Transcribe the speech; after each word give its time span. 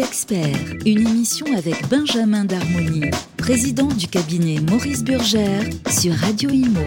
d'experts, 0.00 0.76
une 0.86 1.06
émission 1.06 1.44
avec 1.54 1.86
Benjamin 1.90 2.46
Darmoni, 2.46 3.02
président 3.36 3.84
du 3.88 4.06
cabinet 4.06 4.56
Maurice 4.70 5.04
Burgère 5.04 5.64
sur 5.90 6.14
Radio 6.14 6.48
Imo. 6.48 6.80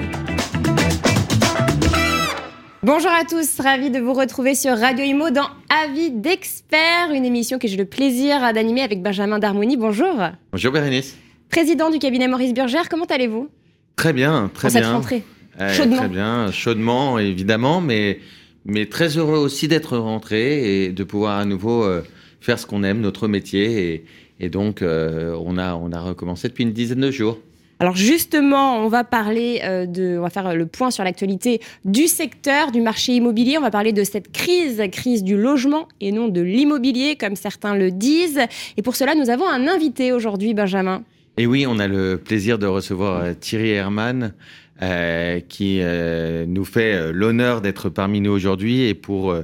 Bonjour 2.81 3.11
à 3.11 3.23
tous, 3.23 3.59
ravi 3.59 3.91
de 3.91 3.99
vous 3.99 4.13
retrouver 4.13 4.55
sur 4.55 4.75
Radio 4.75 5.05
Imo 5.05 5.29
dans 5.29 5.45
Avis 5.70 6.09
d'experts, 6.09 7.11
une 7.13 7.23
émission 7.23 7.59
que 7.59 7.68
j'ai 7.68 7.77
le 7.77 7.86
plaisir 7.86 8.52
d'animer 8.52 8.81
avec 8.81 9.04
Benjamin 9.04 9.38
Darmoni. 9.38 9.77
Bonjour. 9.77 10.16
Bonjour 10.52 10.73
Bérénice. 10.73 11.16
Président 11.52 11.91
du 11.91 12.00
cabinet 12.00 12.27
Maurice 12.27 12.55
Burgère, 12.55 12.89
comment 12.89 13.05
allez-vous? 13.05 13.48
Très 13.95 14.14
bien, 14.14 14.50
très 14.55 14.70
en 14.70 14.71
bien. 14.71 14.82
cette 14.82 14.91
rentrée 14.91 15.23
Euh, 15.61 15.71
chaudement. 15.71 15.98
Très 15.98 16.07
bien, 16.07 16.52
chaudement 16.52 17.20
évidemment, 17.20 17.80
mais, 17.80 18.20
mais 18.66 18.88
très 18.88 19.18
heureux 19.20 19.38
aussi 19.38 19.68
d'être 19.68 19.98
rentré 20.00 20.86
et 20.86 20.89
de 20.91 21.04
pouvoir 21.04 21.38
à 21.38 21.45
nouveau 21.45 21.84
euh, 21.84 22.02
faire 22.43 22.60
ce 22.60 22.65
qu'on 22.65 22.83
aime, 22.83 23.02
notre 23.02 23.28
métier. 23.28 23.93
Et, 23.93 24.06
et 24.39 24.50
donc, 24.50 24.82
euh, 24.82 25.36
on, 25.43 25.57
a, 25.57 25.75
on 25.75 25.92
a 25.92 26.00
recommencé 26.00 26.50
depuis 26.50 26.64
une 26.64 26.74
dizaine 26.74 27.01
de 27.01 27.11
jours. 27.11 27.39
Alors 27.79 27.96
justement, 27.96 28.78
on 28.78 28.88
va 28.88 29.04
parler 29.04 29.60
euh, 29.64 29.86
de, 29.86 30.18
on 30.18 30.21
va 30.21 30.29
faire 30.29 30.56
le 30.56 30.65
point 30.65 30.89
sur 30.89 31.04
l'actualité 31.04 31.60
du 31.84 32.08
secteur, 32.08 32.72
du 32.72 32.80
marché 32.80 33.14
immobilier. 33.14 33.58
On 33.58 33.61
va 33.61 33.72
parler 33.72 33.92
de 33.92 34.03
cette 34.03 34.31
crise, 34.31 34.81
crise 34.92 35.23
du 35.23 35.36
logement 35.36 35.88
et 36.00 36.11
non 36.11 36.30
de 36.30 36.39
l'immobilier, 36.39 37.17
comme 37.17 37.36
certains 37.36 37.75
le 37.75 37.92
disent. 37.92 38.39
Et 38.78 38.81
pour 38.81 38.95
cela, 38.95 39.16
nous 39.16 39.30
avons 39.30 39.48
un 39.50 39.67
invité 39.67 40.14
aujourd'hui, 40.14 40.53
Benjamin. 40.53 41.03
Et 41.38 41.45
oui, 41.45 41.66
on 41.67 41.80
a 41.80 41.88
le 41.88 42.17
plaisir 42.17 42.58
de 42.58 42.67
recevoir 42.67 43.22
euh, 43.22 43.34
Thierry 43.34 43.72
Herman, 43.72 44.34
euh, 44.81 45.39
qui 45.50 45.80
euh, 45.81 46.45
nous 46.48 46.66
fait 46.66 47.12
l'honneur 47.12 47.59
d'être 47.62 47.89
parmi 47.89 48.22
nous 48.22 48.31
aujourd'hui 48.31 48.84
et 48.84 48.94
pour 48.94 49.31
euh, 49.31 49.44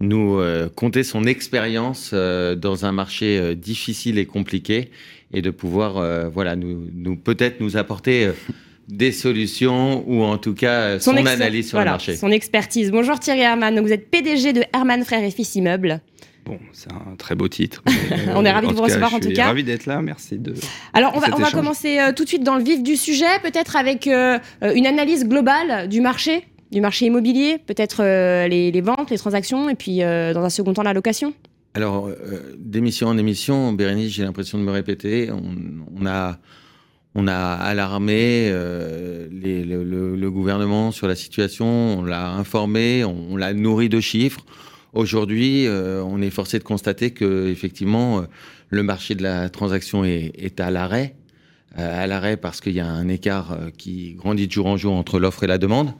nous 0.00 0.38
euh, 0.38 0.68
conter 0.74 1.02
son 1.02 1.24
expérience 1.24 2.10
euh, 2.12 2.54
dans 2.54 2.84
un 2.84 2.92
marché 2.92 3.38
euh, 3.38 3.54
difficile 3.54 4.18
et 4.18 4.26
compliqué 4.26 4.90
et 5.32 5.42
de 5.42 5.50
pouvoir, 5.50 5.98
euh, 5.98 6.28
voilà, 6.28 6.56
nous, 6.56 6.88
nous 6.94 7.16
peut-être 7.16 7.60
nous 7.60 7.76
apporter 7.76 8.26
euh, 8.26 8.32
des 8.88 9.12
solutions 9.12 10.04
ou 10.06 10.22
en 10.22 10.38
tout 10.38 10.54
cas 10.54 10.98
son, 11.00 11.16
analyse 11.16 11.68
sur 11.68 11.76
voilà, 11.76 11.92
le 11.92 11.94
marché. 11.94 12.16
Son 12.16 12.30
expertise. 12.30 12.90
Bonjour 12.90 13.18
Thierry 13.18 13.40
Herman. 13.40 13.74
Donc, 13.74 13.86
vous 13.86 13.92
êtes 13.92 14.10
PDG 14.10 14.52
de 14.52 14.62
Herman 14.72 15.04
Frères 15.04 15.24
et 15.24 15.30
Fils 15.30 15.54
Immeubles. 15.56 16.00
Bon, 16.44 16.60
c'est 16.72 16.92
un 16.92 17.16
très 17.18 17.34
beau 17.34 17.48
titre. 17.48 17.82
On 18.36 18.44
est 18.44 18.52
ravis 18.52 18.68
de 18.68 18.72
vous 18.72 18.82
recevoir, 18.82 19.12
en 19.12 19.16
tout 19.16 19.24
Je 19.24 19.28
suis 19.30 19.36
cas. 19.36 19.46
ravi 19.46 19.64
d'être 19.64 19.86
là. 19.86 20.00
Merci 20.00 20.38
de. 20.38 20.54
Alors, 20.94 21.12
on 21.16 21.18
va, 21.18 21.26
on 21.34 21.40
va 21.40 21.50
commencer 21.50 21.98
euh, 21.98 22.12
tout 22.12 22.22
de 22.22 22.28
suite 22.28 22.44
dans 22.44 22.54
le 22.54 22.62
vif 22.62 22.84
du 22.84 22.94
sujet, 22.94 23.26
peut-être 23.42 23.74
avec 23.74 24.06
une 24.06 24.86
analyse 24.86 25.26
globale 25.26 25.88
du 25.88 26.00
marché, 26.00 26.44
du 26.72 26.80
marché 26.80 27.06
immobilier, 27.06 27.58
peut-être 27.58 28.02
euh, 28.02 28.48
les, 28.48 28.80
ventes, 28.80 29.10
les 29.10 29.18
transactions, 29.18 29.68
et 29.68 29.74
puis 29.74 30.02
euh, 30.02 30.32
dans 30.32 30.42
un 30.42 30.50
second 30.50 30.72
temps 30.72 30.82
la 30.82 30.92
location. 30.92 31.34
Alors, 31.74 32.08
euh, 32.08 32.54
d'émission 32.58 33.08
en 33.08 33.18
émission, 33.18 33.72
Bérénice, 33.72 34.12
j'ai 34.12 34.24
l'impression 34.24 34.58
de 34.58 34.64
me 34.64 34.70
répéter, 34.70 35.30
on, 35.30 36.06
a, 36.06 36.38
on 37.14 37.28
a 37.28 37.34
alarmé 37.34 38.50
le, 38.50 40.28
gouvernement 40.28 40.90
sur 40.90 41.06
la 41.06 41.14
situation, 41.14 41.66
on 41.66 42.02
l'a 42.02 42.30
informé, 42.32 43.04
on, 43.04 43.36
l'a 43.36 43.52
nourri 43.52 43.88
de 43.88 44.00
chiffres. 44.00 44.44
Aujourd'hui, 44.92 45.66
on 45.68 46.20
est 46.22 46.30
forcé 46.30 46.58
de 46.58 46.64
constater 46.64 47.10
que 47.10 47.48
effectivement, 47.48 48.24
le 48.70 48.82
marché 48.82 49.14
de 49.14 49.22
la 49.22 49.50
transaction 49.50 50.04
est, 50.04 50.32
est 50.38 50.58
à 50.60 50.70
l'arrêt. 50.70 51.14
À 51.74 52.06
l'arrêt 52.06 52.38
parce 52.38 52.62
qu'il 52.62 52.72
y 52.72 52.80
a 52.80 52.86
un 52.86 53.08
écart 53.08 53.58
qui 53.76 54.14
grandit 54.14 54.46
de 54.46 54.52
jour 54.52 54.66
en 54.66 54.78
jour 54.78 54.94
entre 54.94 55.18
l'offre 55.18 55.44
et 55.44 55.46
la 55.46 55.58
demande 55.58 55.92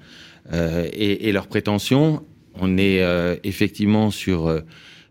et, 0.52 1.28
et 1.28 1.32
leurs 1.32 1.46
prétentions. 1.46 2.22
On 2.60 2.78
est 2.78 3.02
euh, 3.02 3.36
effectivement 3.44 4.10
sur 4.10 4.46
euh, 4.46 4.60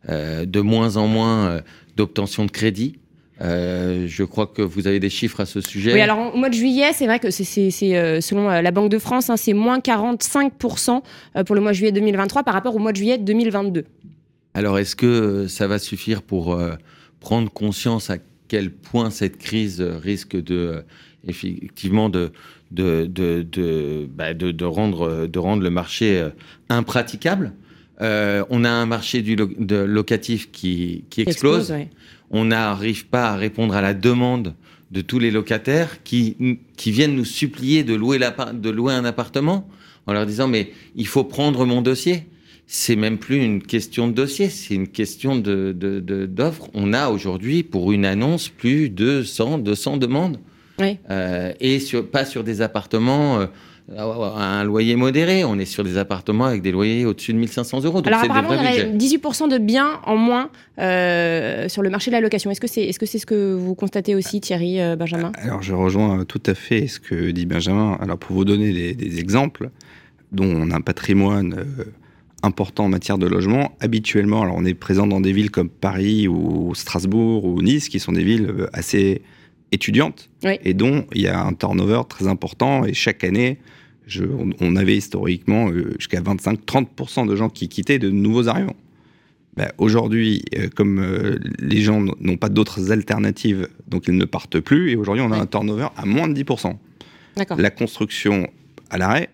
euh, 0.10 0.46
de 0.46 0.62
moins 0.62 0.98
en 0.98 1.08
moins 1.08 1.48
euh, 1.48 1.62
d'obtention 1.96 2.46
de 2.46 2.52
crédit. 2.52 3.00
Euh, 3.42 4.06
je 4.08 4.24
crois 4.24 4.48
que 4.48 4.62
vous 4.62 4.88
avez 4.88 5.00
des 5.02 5.10
chiffres 5.10 5.42
à 5.42 5.46
ce 5.46 5.60
sujet. 5.60 5.94
Oui, 5.94 6.00
alors 6.00 6.34
au 6.34 6.38
mois 6.38 6.48
de 6.50 6.54
juillet, 6.54 6.92
c'est 6.94 7.06
vrai 7.06 7.20
que 7.20 7.30
c'est- 7.32 7.70
euh, 7.96 8.22
selon 8.22 8.50
euh, 8.50 8.62
la 8.62 8.72
Banque 8.72 8.90
de 8.90 8.98
France, 8.98 9.30
hein, 9.30 9.36
c'est 9.38 9.52
moins 9.54 9.80
45% 9.80 11.02
euh, 11.36 11.44
pour 11.44 11.54
le 11.56 11.62
mois 11.62 11.72
de 11.72 11.76
juillet 11.76 11.92
2023 11.92 12.44
par 12.44 12.54
rapport 12.54 12.76
au 12.76 12.80
mois 12.80 12.94
de 12.94 12.98
juillet 12.98 13.18
2022. 13.18 13.84
Alors, 14.54 14.80
est-ce 14.80 14.96
que 14.96 15.06
euh, 15.06 15.48
ça 15.50 15.68
va 15.68 15.80
suffire 15.80 16.22
pour 16.22 16.54
euh, 16.54 16.76
prendre 17.20 17.52
conscience 17.52 18.10
à 18.10 18.18
quel 18.48 18.72
point 18.72 19.10
cette 19.10 19.38
crise 19.38 19.82
euh, 19.82 19.98
risque 19.98 20.38
de 20.42 20.56
euh, 20.56 20.82
effectivement 21.28 22.08
de 22.10 22.32
de 22.76 23.06
de 23.06 23.46
de, 23.50 24.08
bah, 24.18 24.34
de, 24.34 24.52
de 24.52 24.66
rendre 24.66 25.28
de 25.28 25.40
rendre 25.40 25.64
le 25.64 25.70
marché 25.70 26.20
euh, 26.20 26.30
impraticable 26.70 27.54
Euh, 28.02 28.44
On 28.50 28.66
a 28.66 28.70
un 28.70 28.86
marché 28.86 29.22
du 29.22 29.36
lo- 29.38 29.50
de 29.58 29.78
locatif 29.78 30.52
qui 30.52 31.06
qui 31.10 31.22
explose. 31.22 31.72
ouais. 31.72 31.88
On 32.30 32.44
n'arrive 32.46 33.06
pas 33.08 33.30
à 33.32 33.36
répondre 33.38 33.74
à 33.76 33.82
la 33.82 33.94
demande 33.94 34.54
de 34.92 35.02
tous 35.02 35.20
les 35.20 35.32
locataires 35.32 36.04
qui, 36.04 36.36
qui 36.76 36.92
viennent 36.92 37.16
nous 37.16 37.26
supplier 37.42 37.84
de 37.84 37.94
louer, 37.96 38.20
de 38.20 38.70
louer 38.70 38.94
un 38.94 39.06
appartement 39.06 39.68
en 40.08 40.14
leur 40.14 40.26
disant 40.26 40.48
mais 40.50 40.72
il 40.96 41.08
faut 41.08 41.24
prendre 41.24 41.66
mon 41.66 41.82
dossier. 41.82 42.18
C'est 42.68 42.96
même 42.98 43.18
plus 43.20 43.38
une 43.50 43.62
question 43.62 44.08
de 44.10 44.14
dossier, 44.14 44.50
c'est 44.50 44.74
une 44.74 44.88
question 44.88 45.32
de, 45.38 45.72
de, 45.84 46.00
de- 46.00 46.26
d'offre. 46.26 46.68
On 46.74 46.94
a 46.94 47.10
aujourd'hui 47.10 47.64
pour 47.64 47.92
une 47.94 48.06
annonce 48.06 48.50
plus 48.50 48.90
de 48.90 49.22
100, 49.24 49.60
200 49.60 49.98
demandes. 49.98 50.40
Oui. 50.80 50.98
Euh, 51.10 51.54
et 51.60 51.80
sur, 51.80 52.10
pas 52.10 52.26
sur 52.26 52.44
des 52.44 52.62
appartements 52.62 53.40
euh, 53.40 53.48
à 53.96 54.60
un 54.60 54.64
loyer 54.64 54.96
modéré, 54.96 55.44
on 55.44 55.60
est 55.60 55.66
sur 55.66 55.84
des 55.84 55.98
appartements 55.98 56.46
avec 56.46 56.62
des 56.62 56.72
loyers 56.72 57.06
au-dessus 57.06 57.34
de 57.34 57.38
1500 57.38 57.84
euros. 57.84 58.02
Donc 58.02 58.08
Alors 58.08 58.22
c'est 58.22 58.28
des 58.28 58.32
apparemment, 58.32 58.56
vrais 58.56 58.74
il 58.74 58.80
y 58.80 58.82
aurait 58.82 58.92
budgets. 58.92 59.18
18% 59.18 59.50
de 59.52 59.58
biens 59.60 60.00
en 60.06 60.18
moins 60.18 60.50
euh, 60.80 61.70
sur 61.70 61.84
le 61.84 61.90
marché 61.90 62.10
de 62.10 62.16
la 62.16 62.22
location. 62.22 62.50
Est-ce 62.50 62.62
que 62.62 62.68
c'est 62.68 62.84
est 62.84 63.00
-ce, 63.00 63.06
c'est 63.06 63.20
ce 63.20 63.26
que 63.26 63.54
vous 63.54 63.76
constatez 63.76 64.16
aussi, 64.16 64.42
Thierry, 64.42 64.82
euh, 64.82 64.96
Benjamin? 64.96 65.32
Alors, 65.36 65.62
je 65.62 65.74
rejoins 65.74 66.26
tout 66.26 66.42
à 66.48 66.56
fait 66.56 66.88
ce 66.88 67.00
que 67.00 67.32
dit 67.32 67.46
Benjamin. 67.46 67.98
Alors, 68.02 68.18
pour 68.18 68.36
vous 68.36 68.46
donner 68.46 68.74
des, 68.74 68.96
des 68.96 69.20
exemples, 69.20 69.70
dont 70.32 70.46
on 70.46 70.72
a 70.72 70.76
un 70.76 70.82
patrimoine 70.82 71.54
euh, 71.58 71.84
important 72.42 72.86
en 72.86 72.90
matière 72.90 73.18
de 73.18 73.28
logement, 73.28 73.72
habituellement, 73.80 74.42
alors 74.42 74.56
on 74.58 74.66
est 74.66 74.74
présent 74.74 75.08
dans 75.08 75.22
des 75.22 75.32
villes 75.32 75.52
comme 75.52 75.70
Paris 75.70 76.28
ou 76.28 76.74
Strasbourg 76.76 77.46
ou 77.46 77.62
Nice, 77.62 77.90
qui 77.90 78.00
sont 78.00 78.12
des 78.12 78.24
villes 78.24 78.50
euh, 78.50 78.68
assez 78.74 79.22
étudiantes 79.72 80.30
Oui. 80.44 80.58
et 80.64 80.74
dont 80.74 81.06
il 81.14 81.22
y 81.22 81.28
a 81.28 81.40
un 81.44 81.54
turnover 81.54 82.02
très 82.08 82.28
important. 82.28 82.86
Et 82.86 82.94
chaque 82.94 83.24
année, 83.24 83.58
je- 84.08 84.24
on, 84.24 84.50
on 84.62 84.76
avait 84.76 84.96
historiquement 84.98 85.70
euh, 85.70 85.94
jusqu'à 85.98 86.22
25-30% 86.22 87.28
de 87.28 87.36
gens 87.36 87.50
qui 87.50 87.68
quittaient 87.70 88.00
de 88.00 88.10
nouveaux 88.10 88.48
arrivants. 88.48 88.76
Ben, 89.58 89.72
Aujourd'hui, 89.78 90.44
euh, 90.58 90.68
comme 90.76 91.00
euh, 91.00 91.40
les 91.60 91.82
gens 91.82 92.02
n'ont 92.20 92.38
pas 92.38 92.50
d'autres 92.50 92.92
alternatives, 92.92 93.68
donc 93.88 94.04
ils 94.08 94.16
ne 94.18 94.26
partent 94.26 94.60
plus. 94.60 94.92
Et 94.92 94.96
aujourd'hui, 94.96 95.24
on 95.26 95.32
a 95.32 95.38
un 95.38 95.46
turnover 95.46 95.88
à 95.96 96.06
moins 96.06 96.28
de 96.28 96.34
10%. 96.34 96.76
D'accord. 97.38 97.58
La 97.60 97.70
construction 97.70 98.50
à 98.90 98.98
l'arrêt, 98.98 99.30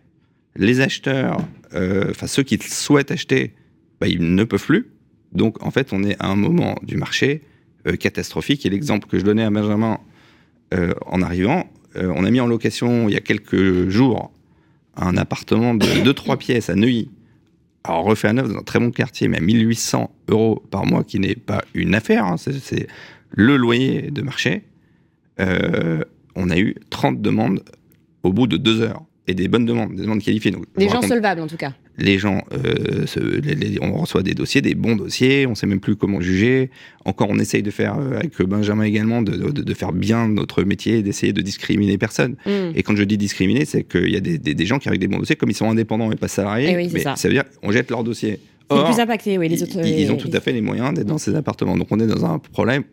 les 0.56 0.80
acheteurs, 0.82 1.38
euh, 1.74 2.08
enfin 2.12 2.28
ceux 2.28 2.44
qui 2.44 2.58
souhaitent 2.62 3.12
acheter, 3.12 3.54
ben, 4.00 4.08
ils 4.08 4.36
ne 4.36 4.44
peuvent 4.44 4.66
plus. 4.66 4.88
Donc 5.34 5.64
en 5.66 5.72
fait, 5.72 5.92
on 5.92 6.04
est 6.04 6.16
à 6.20 6.28
un 6.28 6.36
moment 6.36 6.76
du 6.84 6.98
marché 6.98 7.42
catastrophique. 8.00 8.64
Et 8.66 8.70
l'exemple 8.70 9.08
que 9.08 9.18
je 9.18 9.24
donnais 9.24 9.44
à 9.44 9.50
Benjamin 9.50 10.00
euh, 10.74 10.94
en 11.06 11.22
arrivant, 11.22 11.66
euh, 11.98 12.12
on 12.16 12.24
a 12.26 12.32
mis 12.32 12.40
en 12.40 12.48
location 12.48 13.08
il 13.10 13.14
y 13.14 13.18
a 13.18 13.22
quelques 13.22 13.90
jours 13.90 14.32
un 14.96 15.18
appartement 15.18 15.74
de 15.74 15.86
2-3 15.86 16.38
pièces 16.38 16.70
à 16.70 16.76
Neuilly. 16.76 17.10
Alors 17.84 18.04
refait 18.04 18.28
à 18.28 18.34
neuf 18.34 18.48
dans 18.50 18.60
un 18.60 18.64
très 18.64 18.80
bon 18.80 18.92
quartier, 18.92 19.28
mais 19.28 19.38
à 19.38 19.42
1800 19.42 20.12
euros 20.30 20.64
par 20.70 20.86
mois, 20.86 21.04
qui 21.04 21.20
n'est 21.20 21.36
pas 21.36 21.64
une 21.74 21.96
affaire, 21.96 22.26
hein, 22.26 22.38
c'est- 22.38 22.88
le 23.34 23.56
loyer 23.56 24.12
de 24.12 24.22
marché. 24.22 24.64
Euh, 25.40 26.02
on 26.36 26.50
a 26.50 26.58
eu 26.60 26.76
30 26.90 27.22
demandes 27.22 27.64
au 28.24 28.34
bout 28.34 28.46
de 28.48 28.58
deux 28.58 28.82
heures. 28.82 29.02
Et 29.28 29.34
des 29.34 29.48
bonnes 29.48 29.66
demandes, 29.66 29.96
des 29.96 30.02
demandes 30.02 30.22
qualifiées. 30.22 30.52
Donc, 30.52 30.66
Des 30.78 30.86
gens 30.88 30.96
raconte- 30.96 31.10
solvables, 31.10 31.42
en 31.42 31.48
tout 31.48 31.56
cas. 31.56 31.74
Les 31.98 32.18
gens, 32.18 32.44
euh, 32.54 33.06
se- 33.06 33.20
les- 33.20 33.56
les- 33.56 33.78
on 33.82 33.94
reçoit 33.94 34.24
des 34.24 34.34
dossiers, 34.34 34.62
des 34.62 34.76
bons 34.76 34.96
dossiers, 34.96 35.46
on 35.46 35.56
sait 35.56 35.68
même 35.68 35.80
plus 35.82 35.96
comment 35.96 36.22
juger. 36.22 36.70
Encore, 37.06 37.28
on 37.30 37.38
essaye 37.38 37.62
de 37.64 37.72
faire, 37.72 37.98
euh, 38.00 38.18
avec 38.18 38.42
Benjamin 38.42 38.84
également, 38.84 39.22
de, 39.22 39.32
de- 39.52 39.62
de 39.62 39.74
faire 39.74 39.92
bien 39.92 40.28
notre 40.28 40.64
métier, 40.64 41.04
d'essayer 41.04 41.34
de 41.34 41.42
discriminer 41.42 41.98
personne. 41.98 42.36
Hmm. 42.46 42.72
Et 42.76 42.84
quand 42.84 42.96
je 42.96 43.04
dis 43.04 43.18
discriminer, 43.18 43.66
c'est 43.66 43.84
qu'il 43.84 44.10
y 44.10 44.16
a 44.16 44.22
des, 44.22 44.38
des- 44.38 44.54
des 44.56 44.66
gens 44.66 44.80
qui 44.80 44.88
arrivent 44.88 45.00
avec 45.02 45.10
des 45.10 45.14
bons 45.14 45.20
dossiers, 45.20 45.36
comme 45.36 45.50
ils 45.50 45.56
sont 45.56 45.70
indépendants 45.70 46.12
et 46.12 46.16
pas 46.16 46.28
salariés, 46.28 46.70
Eh 46.72 46.76
oui, 46.78 46.86
c'est 46.88 46.94
mais 46.96 47.00
ça. 47.02 47.16
ça. 47.16 47.28
veut 47.28 47.34
dire 47.34 47.44
on 47.62 47.72
jette 47.72 47.90
leur 47.92 48.04
dossier. 48.04 48.40
Or, 48.70 48.86
plus 48.86 49.00
impacté, 49.02 49.38
oui, 49.38 49.50
les 49.50 49.62
autres. 49.62 49.80
ils- 49.86 50.00
ils 50.00 50.12
ont 50.12 50.16
les- 50.16 50.22
tout 50.22 50.30
à 50.34 50.40
fait 50.40 50.54
les 50.54 50.62
moyens 50.62 50.94
d'être 50.94 51.08
dans 51.08 51.18
ces 51.18 51.36
appartements. 51.36 51.76
Donc 51.76 51.88
on 51.92 52.00
est 52.00 52.08
dans 52.08 52.26
un 52.26 52.40
problème. 52.40 52.84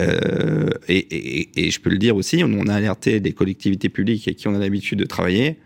Euh, 0.00 0.70
et, 0.88 0.96
et- 0.96 1.48
et 1.66 1.70
je 1.70 1.78
peux 1.80 1.90
le 1.90 1.98
dire 1.98 2.16
aussi, 2.16 2.42
on, 2.42 2.50
on 2.52 2.66
a 2.66 2.74
alerté 2.74 3.20
des 3.20 3.32
collectivités 3.32 3.90
publiques 3.90 4.26
avec 4.26 4.38
qui 4.38 4.48
on 4.48 4.54
a 4.54 4.58
l'habitude 4.58 4.98
de 4.98 5.04
travailler. 5.04 5.56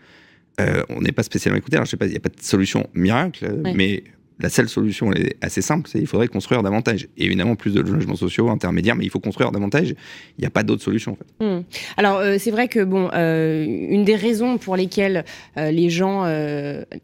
Euh, 0.61 0.83
on 0.89 1.01
n'est 1.03 1.13
pas 1.13 1.23
spécialement 1.23 1.59
écouté. 1.59 1.77
Alors 1.77 1.85
je 1.87 1.91
sais 1.91 1.97
pas, 1.97 2.07
il 2.07 2.11
n'y 2.13 2.17
a 2.17 2.21
pas 2.21 2.29
de 2.31 2.41
solution 2.41 2.89
miracle, 2.95 3.45
Ouais. 3.65 3.73
mais 3.75 4.05
la 4.39 4.51
seule 4.51 4.69
solution, 4.69 5.13
est 5.13 5.37
assez 5.41 5.63
simple, 5.63 5.89
c'est 5.91 5.99
il 5.99 6.07
faudrait 6.07 6.29
construire 6.29 6.63
davantage. 6.63 7.09
Évidemment, 7.17 7.57
plus 7.57 7.73
de 7.73 7.81
logements 7.81 8.17
sociaux 8.17 8.51
intermédiaires, 8.51 8.95
mais 8.95 9.05
il 9.05 9.11
faut 9.11 9.21
construire 9.21 9.51
davantage. 9.51 9.95
Il 10.39 10.43
n'y 10.43 10.47
a 10.47 10.51
pas 10.51 10.63
d'autre 10.63 10.83
solution. 10.83 11.13
En 11.13 11.17
fait. 11.17 11.45
Hmm. 11.45 11.63
Alors, 11.97 12.19
euh, 12.19 12.37
c'est 12.39 12.51
vrai 12.51 12.69
que 12.69 12.85
bon, 12.85 13.09
euh, 13.15 13.65
une 13.65 14.05
des 14.05 14.15
raisons 14.15 14.59
pour 14.59 14.77
lesquelles 14.77 15.25
euh, 15.57 15.71
les 15.71 15.89
gens 15.89 16.25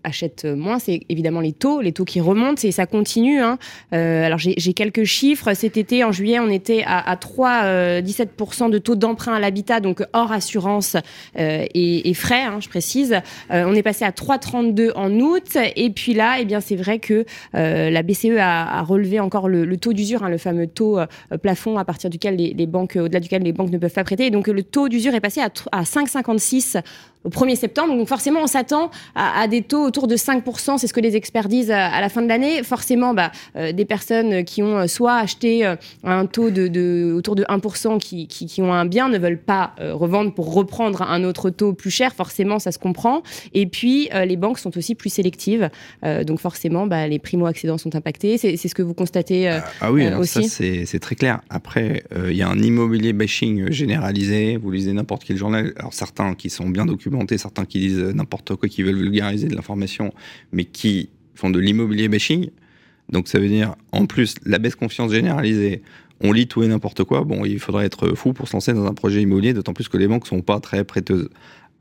achètent 0.04 0.44
moins, 0.44 0.78
c'est 0.78 1.00
évidemment 1.08 1.40
les 1.40 1.52
taux, 1.52 1.80
les 1.80 1.92
taux 1.92 2.04
qui 2.04 2.20
remontent, 2.20 2.60
et 2.64 2.72
ça 2.72 2.86
continue. 2.86 3.40
Hein. 3.40 3.58
alors, 3.92 4.38
j'ai 4.38 4.72
quelques 4.74 5.04
chiffres. 5.04 5.54
Cet 5.54 5.76
été, 5.76 6.04
en 6.04 6.12
juillet, 6.12 6.38
on 6.38 6.50
était 6.50 6.82
à, 6.84 6.98
à 6.98 7.16
3,17% 7.16 8.70
de 8.70 8.78
taux 8.78 8.94
d'emprunt 8.94 9.34
à 9.34 9.40
l'habitat, 9.40 9.80
donc 9.80 10.02
hors 10.12 10.32
assurance 10.32 10.96
et, 11.36 12.10
et, 12.10 12.14
frais, 12.14 12.42
hein, 12.42 12.58
je 12.60 12.68
précise. 12.68 13.16
on 13.50 13.74
est 13.74 13.82
passé 13.82 14.04
à 14.04 14.10
3,32 14.10 14.92
en 14.94 15.12
août, 15.20 15.56
et 15.76 15.90
puis 15.90 16.14
là, 16.14 16.36
eh 16.40 16.44
bien, 16.44 16.60
c'est 16.60 16.76
vrai 16.76 16.98
que 16.98 17.21
euh, 17.54 17.90
la 17.90 18.02
BCE 18.02 18.36
a, 18.38 18.82
relevé 18.82 19.20
encore 19.20 19.48
le, 19.48 19.76
taux 19.76 19.92
d'usure, 19.92 20.22
hein, 20.22 20.28
le 20.28 20.38
fameux 20.38 20.66
taux 20.66 20.98
euh, 20.98 21.06
plafond 21.40 21.78
à 21.78 21.84
partir 21.84 22.10
duquel 22.10 22.36
les, 22.36 22.66
banques, 22.66 22.96
au-delà 23.00 23.20
duquel 23.20 23.42
les 23.42 23.52
banques 23.52 23.70
ne 23.70 23.78
peuvent 23.78 23.92
pas 23.92 24.04
prêter. 24.04 24.26
Et 24.26 24.30
donc 24.30 24.48
le 24.48 24.62
taux 24.62 24.88
d'usure 24.88 25.14
est 25.14 25.20
passé 25.20 25.40
à, 25.40 25.50
à 25.72 25.82
5,56 25.82 26.82
au 27.24 27.28
1er 27.28 27.56
septembre. 27.56 27.96
Donc 27.96 28.08
forcément, 28.08 28.40
on 28.42 28.46
s'attend 28.46 28.90
à, 29.14 29.46
des 29.48 29.62
taux 29.62 29.84
autour 29.84 30.06
de 30.06 30.16
5%, 30.16 30.78
c'est 30.78 30.86
ce 30.86 30.92
que 30.92 31.00
les 31.00 31.16
experts 31.16 31.48
disent 31.48 31.70
à, 31.70 32.00
la 32.00 32.08
fin 32.08 32.22
de 32.22 32.28
l'année. 32.28 32.62
Forcément, 32.62 33.14
bah, 33.14 33.30
euh, 33.56 33.72
des 33.72 33.84
personnes 33.84 34.44
qui 34.44 34.62
ont 34.62 34.86
soit 34.88 35.16
acheté 35.16 35.64
euh, 35.66 35.76
un 36.04 36.26
taux 36.26 36.50
de, 36.50 37.12
autour 37.12 37.34
de 37.34 37.44
1%, 37.44 37.98
qui, 37.98 38.62
ont 38.62 38.72
un 38.72 38.84
bien, 38.84 39.08
ne 39.08 39.18
veulent 39.18 39.38
pas 39.38 39.72
euh, 39.80 39.94
revendre 39.94 40.34
pour 40.34 40.52
reprendre 40.54 41.02
un 41.02 41.24
autre 41.24 41.50
taux 41.50 41.72
plus 41.72 41.90
cher. 41.90 42.14
Forcément, 42.14 42.58
ça 42.58 42.72
se 42.72 42.78
comprend. 42.78 43.22
Et 43.54 43.66
puis, 43.66 44.08
les 44.12 44.36
banques 44.36 44.58
sont 44.58 44.76
aussi 44.76 44.94
plus 44.94 45.10
sélectives. 45.10 45.70
donc 46.02 46.38
forcément, 46.40 46.86
bah, 46.86 47.06
les 47.12 47.18
primo-accédants 47.18 47.78
sont 47.78 47.94
impactés. 47.94 48.38
C'est 48.38 48.56
ce 48.56 48.74
que 48.74 48.82
vous 48.82 48.94
constatez 48.94 49.48
ah, 49.48 49.64
ah 49.80 49.92
oui, 49.92 50.04
alors 50.04 50.24
ça, 50.24 50.42
c'est 50.42 50.98
très 51.00 51.14
clair. 51.14 51.40
Après, 51.50 52.04
il 52.28 52.34
y 52.34 52.42
a 52.42 52.48
un 52.48 52.58
immobilier 52.58 53.12
bashing 53.12 53.70
généralisé. 53.70 54.56
Vous 54.56 54.70
lisez 54.70 54.92
n'importe 54.92 55.24
quel 55.24 55.36
journal. 55.36 55.72
Alors 55.76 55.94
certains 55.94 56.34
qui 56.34 56.50
sont 56.50 56.68
bien 56.68 56.86
documentés 56.86 57.38
certains 57.38 57.64
qui 57.64 57.78
disent 57.78 58.02
n'importe 58.14 58.56
quoi, 58.56 58.68
qui 58.68 58.82
veulent 58.82 58.96
vulgariser 58.96 59.48
de 59.48 59.54
l'information, 59.54 60.12
mais 60.52 60.64
qui 60.64 61.10
font 61.34 61.50
de 61.50 61.58
l'immobilier 61.58 62.08
bashing. 62.08 62.50
Donc 63.08 63.28
ça 63.28 63.38
veut 63.38 63.48
dire, 63.48 63.74
en 63.92 64.06
plus, 64.06 64.34
la 64.46 64.58
baisse 64.58 64.74
confiance 64.74 65.12
généralisée, 65.12 65.82
on 66.20 66.32
lit 66.32 66.46
tout 66.46 66.62
et 66.62 66.68
n'importe 66.68 67.04
quoi. 67.04 67.24
Bon, 67.24 67.44
il 67.44 67.58
faudrait 67.58 67.86
être 67.86 68.14
fou 68.14 68.32
pour 68.32 68.48
se 68.48 68.54
lancer 68.54 68.72
dans 68.72 68.86
un 68.86 68.94
projet 68.94 69.20
immobilier, 69.20 69.52
d'autant 69.52 69.74
plus 69.74 69.88
que 69.88 69.96
les 69.96 70.06
banques 70.06 70.26
sont 70.26 70.40
pas 70.40 70.60
très 70.60 70.84
prêteuses. 70.84 71.28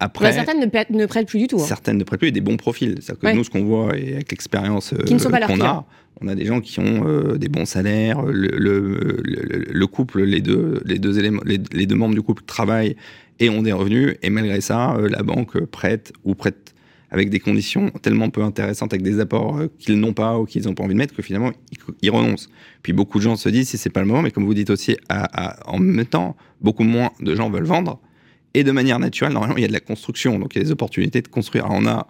Après, 0.02 0.34
certaines 0.34 0.60
ne 0.60 1.06
prêtent, 1.06 1.28
plus 1.28 1.38
du 1.38 1.48
tout. 1.48 1.58
Hein. 1.62 1.66
Certaines 1.68 2.00
ne 2.00 2.04
prêtent 2.04 2.20
plus, 2.20 2.30
et 2.30 2.32
des 2.32 2.42
bons 2.42 2.58
profils. 2.58 2.96
C'est-à-dire 3.02 3.20
que 3.20 3.36
nous, 3.36 3.44
ce 3.44 3.52
qu'on 3.52 3.64
voit, 3.64 3.96
et 3.96 4.16
avec 4.16 4.32
l'expérience 4.32 4.94
euh, 4.94 5.04
qu'on 5.06 5.62
a, 5.62 5.86
on 6.22 6.28
a 6.28 6.34
des 6.34 6.46
gens 6.46 6.60
qui 6.60 6.80
ont 6.80 7.08
euh, 7.08 7.38
des 7.38 7.50
bons 7.50 7.66
salaires, 7.66 8.24
le, 8.24 9.22
le, 9.22 9.88
couple, 9.88 10.24
les 10.24 10.42
deux, 10.42 10.82
les, 10.86 10.98
deux 10.98 11.20
éléments, 11.20 11.44
les, 11.46 11.60
les, 11.72 11.86
deux 11.86 11.96
membres 11.96 12.16
du 12.16 12.24
couple 12.24 12.42
travaillent 12.48 12.96
et 13.40 13.52
ont 13.52 13.62
des 13.62 13.74
revenus. 13.74 14.16
Et 14.24 14.32
malgré 14.32 14.60
ça, 14.60 14.96
euh, 14.96 15.08
la 15.08 15.22
banque 15.22 15.64
prête 15.66 16.14
ou 16.24 16.34
prête 16.34 16.74
avec 17.12 17.30
des 17.30 17.40
conditions 17.40 17.92
tellement 18.02 18.32
peu 18.32 18.42
intéressantes, 18.42 18.94
avec 18.94 19.04
des 19.04 19.20
apports 19.20 19.62
qu'ils 19.78 20.00
n'ont 20.00 20.14
pas 20.14 20.40
ou 20.40 20.46
qu'ils 20.46 20.64
n'ont 20.64 20.74
pas 20.74 20.84
envie 20.84 20.96
de 20.96 21.00
mettre, 21.00 21.14
que 21.14 21.22
finalement, 21.22 21.52
ils, 22.02 22.10
renoncent. 22.10 22.50
Puis 22.82 22.94
beaucoup 22.94 23.20
de 23.20 23.24
gens 23.24 23.36
se 23.36 23.50
disent, 23.50 23.70
si 23.70 23.78
c'est 23.78 23.92
pas 23.92 24.00
le 24.00 24.08
moment, 24.08 24.24
mais 24.24 24.32
comme 24.32 24.46
vous 24.46 24.54
dites 24.56 24.72
aussi, 24.72 24.98
en 25.66 25.78
même 25.78 26.06
temps, 26.06 26.36
beaucoup 26.60 26.86
moins 26.86 27.12
de 27.20 27.36
gens 27.36 27.52
veulent 27.52 27.66
vendre. 27.66 28.00
Et 28.54 28.64
de 28.64 28.72
manière 28.72 29.00
naturelle, 29.00 29.34
normalement, 29.34 29.58
il 29.58 29.62
y 29.62 29.66
a 29.66 29.70
de 29.70 29.74
la 29.74 29.80
construction, 29.80 30.40
donc 30.40 30.56
il 30.56 30.60
y 30.60 30.62
a 30.62 30.66
des 30.66 30.72
opportunités 30.72 31.22
de 31.22 31.28
construire. 31.28 31.66
Alors 31.66 31.78
on 31.80 31.86
a 31.88 32.08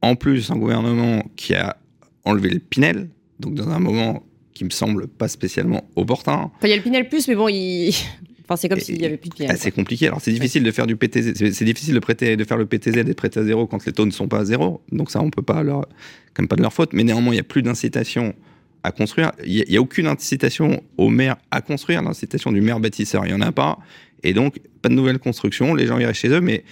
en 0.00 0.16
plus 0.16 0.50
un 0.50 0.56
gouvernement 0.56 1.24
qui 1.36 1.54
a 1.54 1.76
enlevé 2.24 2.50
le 2.50 2.58
Pinel, 2.58 3.08
donc 3.38 3.54
dans 3.54 3.68
un 3.68 3.78
moment 3.78 4.24
qui 4.54 4.64
me 4.64 4.70
semble 4.70 5.08
pas 5.08 5.28
spécialement 5.28 5.88
opportun. 5.96 6.50
Enfin, 6.56 6.64
il 6.64 6.70
y 6.70 6.72
a 6.72 6.76
le 6.76 6.82
Pinel 6.82 7.08
plus, 7.08 7.28
mais 7.28 7.34
bon, 7.34 7.48
il... 7.48 7.94
Enfin, 8.44 8.56
c'est 8.56 8.68
comme 8.68 8.80
s'il 8.80 8.98
n'y 8.98 9.06
avait 9.06 9.18
plus 9.18 9.30
de 9.30 9.34
pièces. 9.36 9.60
c'est 9.60 9.70
compliqué. 9.70 10.08
Alors, 10.08 10.20
c'est 10.20 10.32
difficile 10.32 10.64
de 10.64 10.70
faire 10.72 10.88
du 10.88 10.96
PTZ. 10.96 11.52
C'est 11.52 11.64
difficile 11.64 11.94
de, 11.94 12.00
prêter, 12.00 12.36
de 12.36 12.42
faire 12.42 12.56
le 12.56 12.66
PTZ 12.66 12.96
et 12.96 13.04
de 13.04 13.12
prêter 13.12 13.38
à 13.38 13.44
zéro 13.44 13.68
quand 13.68 13.86
les 13.86 13.92
taux 13.92 14.04
ne 14.04 14.10
sont 14.10 14.26
pas 14.26 14.40
à 14.40 14.44
zéro. 14.44 14.82
Donc, 14.90 15.12
ça, 15.12 15.22
on 15.22 15.30
peut 15.30 15.42
pas 15.42 15.62
leur. 15.62 15.86
Comme 16.34 16.48
pas 16.48 16.56
de 16.56 16.62
leur 16.62 16.72
faute. 16.72 16.92
Mais 16.92 17.04
néanmoins, 17.04 17.32
il 17.32 17.36
n'y 17.36 17.40
a 17.40 17.44
plus 17.44 17.62
d'incitation 17.62 18.34
à 18.82 18.90
construire. 18.90 19.30
Il 19.46 19.64
n'y 19.68 19.76
a, 19.76 19.80
aucune 19.80 20.08
incitation 20.08 20.82
au 20.98 21.08
maire 21.08 21.36
à 21.52 21.60
construire. 21.60 22.02
L'incitation 22.02 22.50
du 22.50 22.60
maire 22.60 22.80
bâtisseur, 22.80 23.24
il 23.24 23.28
n'y 23.28 23.34
en 23.34 23.40
a 23.40 23.52
pas. 23.52 23.78
Et 24.22 24.34
donc, 24.34 24.58
pas 24.82 24.88
de 24.88 24.94
nouvelles 24.94 25.18
constructions. 25.18 25.74
Les 25.74 25.86
gens 25.86 25.98
iraient 25.98 26.14
chez 26.14 26.28
eux. 26.28 26.40
Mais 26.40 26.64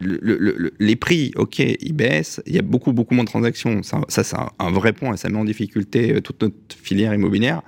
les 0.00 0.96
prix, 0.96 1.32
ok, 1.36 1.58
ils 1.58 1.92
baissent. 1.92 2.40
Il 2.46 2.54
y 2.54 2.58
a 2.58 2.62
beaucoup, 2.62 2.92
beaucoup 2.92 3.14
moins 3.14 3.24
de 3.24 3.28
transactions. 3.28 3.82
Ça, 3.82 4.00
ça 4.08 4.24
c'est 4.24 4.36
un, 4.58 4.70
vrai 4.70 4.92
point 4.92 5.14
et 5.14 5.16
ça 5.16 5.28
met 5.28 5.38
en 5.38 5.44
difficulté 5.44 6.14
euh, 6.14 6.20
toute 6.20 6.42
notre 6.42 6.54
filière 6.70 7.12
immobilière 7.12 7.62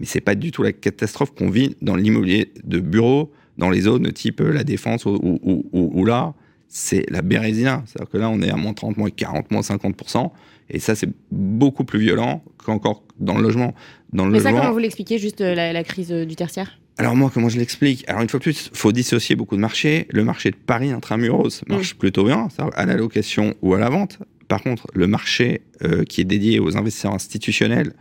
mais 0.00 0.06
c'est 0.06 0.22
pas 0.22 0.34
du 0.34 0.50
tout 0.50 0.62
la 0.62 0.72
catastrophe 0.72 1.34
qu'on 1.34 1.50
vit 1.50 1.76
dans 1.82 1.94
l'immobilier 1.94 2.52
de 2.64 2.80
bureau, 2.80 3.30
dans 3.58 3.68
les 3.68 3.82
zones 3.82 4.10
type 4.12 4.40
euh, 4.40 4.50
la 4.50 4.64
Défense 4.64 5.04
ou, 5.04 6.04
là, 6.06 6.34
c'est 6.68 7.04
la 7.10 7.20
bérésina. 7.20 7.82
C'est-à-dire 7.86 8.10
que 8.10 8.16
là, 8.16 8.30
on 8.30 8.40
est 8.40 8.50
à 8.50 8.56
moins 8.56 8.72
30, 8.72 8.96
moins 8.96 9.10
40, 9.10 9.50
moins 9.50 9.60
50%. 9.60 10.30
Et 10.70 10.78
ça, 10.78 10.94
c'est 10.94 11.10
beaucoup 11.30 11.84
plus 11.84 11.98
violent 11.98 12.42
qu'encore 12.56 13.04
dans 13.18 13.36
le 13.36 13.42
logement. 13.42 13.74
Dans 14.12 14.24
le 14.24 14.32
Mais 14.32 14.40
ça, 14.40 14.52
comment 14.52 14.72
vous 14.72 14.78
l'expliquez, 14.78 15.18
juste 15.18 15.42
euh, 15.42 15.54
la, 15.54 15.84
crise 15.84 16.10
du 16.10 16.34
tertiaire? 16.34 16.78
Alors 17.00 17.16
moi, 17.16 17.30
comment 17.32 17.48
je 17.48 17.56
l'explique? 17.56 18.04
Alors 18.08 18.20
une 18.20 18.28
fois 18.28 18.38
de 18.38 18.42
plus, 18.42 18.68
faut 18.74 18.92
dissocier 18.92 19.34
beaucoup 19.34 19.56
de 19.56 19.60
marchés. 19.62 20.06
Le 20.10 20.22
marché 20.22 20.50
de 20.50 20.56
Paris 20.56 20.90
intramuros 20.90 21.64
marche 21.66 21.94
plutôt 21.94 22.24
bien, 22.24 22.48
à 22.74 22.84
la 22.84 22.94
location 22.94 23.54
ou 23.62 23.72
à 23.72 23.78
la 23.78 23.88
vente. 23.88 24.18
Par 24.48 24.62
contre, 24.62 24.86
le 24.92 25.06
marché 25.06 25.62
qui 26.10 26.20
est 26.20 26.24
dédié 26.24 26.60
aux 26.60 26.76
investisseurs 26.76 27.14
institutionnels, 27.14 27.94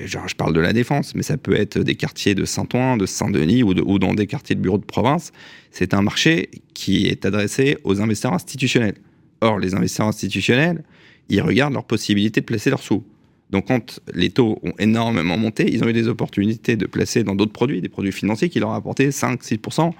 genre, 0.00 0.26
je 0.26 0.34
parle 0.34 0.52
de 0.52 0.58
la 0.58 0.72
défense, 0.72 1.14
mais 1.14 1.22
ça 1.22 1.36
peut 1.36 1.54
être 1.54 1.78
des 1.78 1.94
quartiers 1.94 2.34
de 2.34 2.44
Saint-Ouen, 2.44 2.96
de 2.96 3.06
Saint-Denis 3.06 3.62
ou, 3.62 3.70
ou, 3.70 4.00
dans 4.00 4.14
des 4.14 4.26
quartiers 4.26 4.56
de 4.56 4.60
bureaux 4.60 4.78
de 4.78 4.84
province. 4.84 5.30
C'est 5.70 5.94
un 5.94 6.02
marché 6.02 6.50
qui 6.74 7.06
est 7.06 7.24
adressé 7.24 7.78
aux 7.84 8.00
investisseurs 8.00 8.34
institutionnels. 8.34 8.96
Or, 9.42 9.60
les 9.60 9.76
investisseurs 9.76 10.08
institutionnels, 10.08 10.82
ils 11.28 11.40
regardent 11.40 11.74
leur 11.74 11.84
possibilité 11.84 12.40
de 12.40 12.46
placer 12.46 12.70
leurs 12.70 12.82
sous. 12.82 13.04
Donc, 13.50 13.66
quand 13.66 14.00
les 14.14 14.30
taux 14.30 14.60
ont 14.62 14.72
énormément 14.78 15.36
monté, 15.36 15.70
ils 15.70 15.82
ont 15.82 15.88
eu 15.88 15.92
des 15.92 16.08
opportunités 16.08 16.76
de 16.76 16.86
placer 16.86 17.24
dans 17.24 17.34
d'autres 17.34 17.52
produits, 17.52 17.80
des 17.80 17.88
produits 17.88 18.12
financiers 18.12 18.48
qui 18.48 18.60
leur 18.60 18.72
apportaient 18.72 19.08
5-6% 19.08 19.92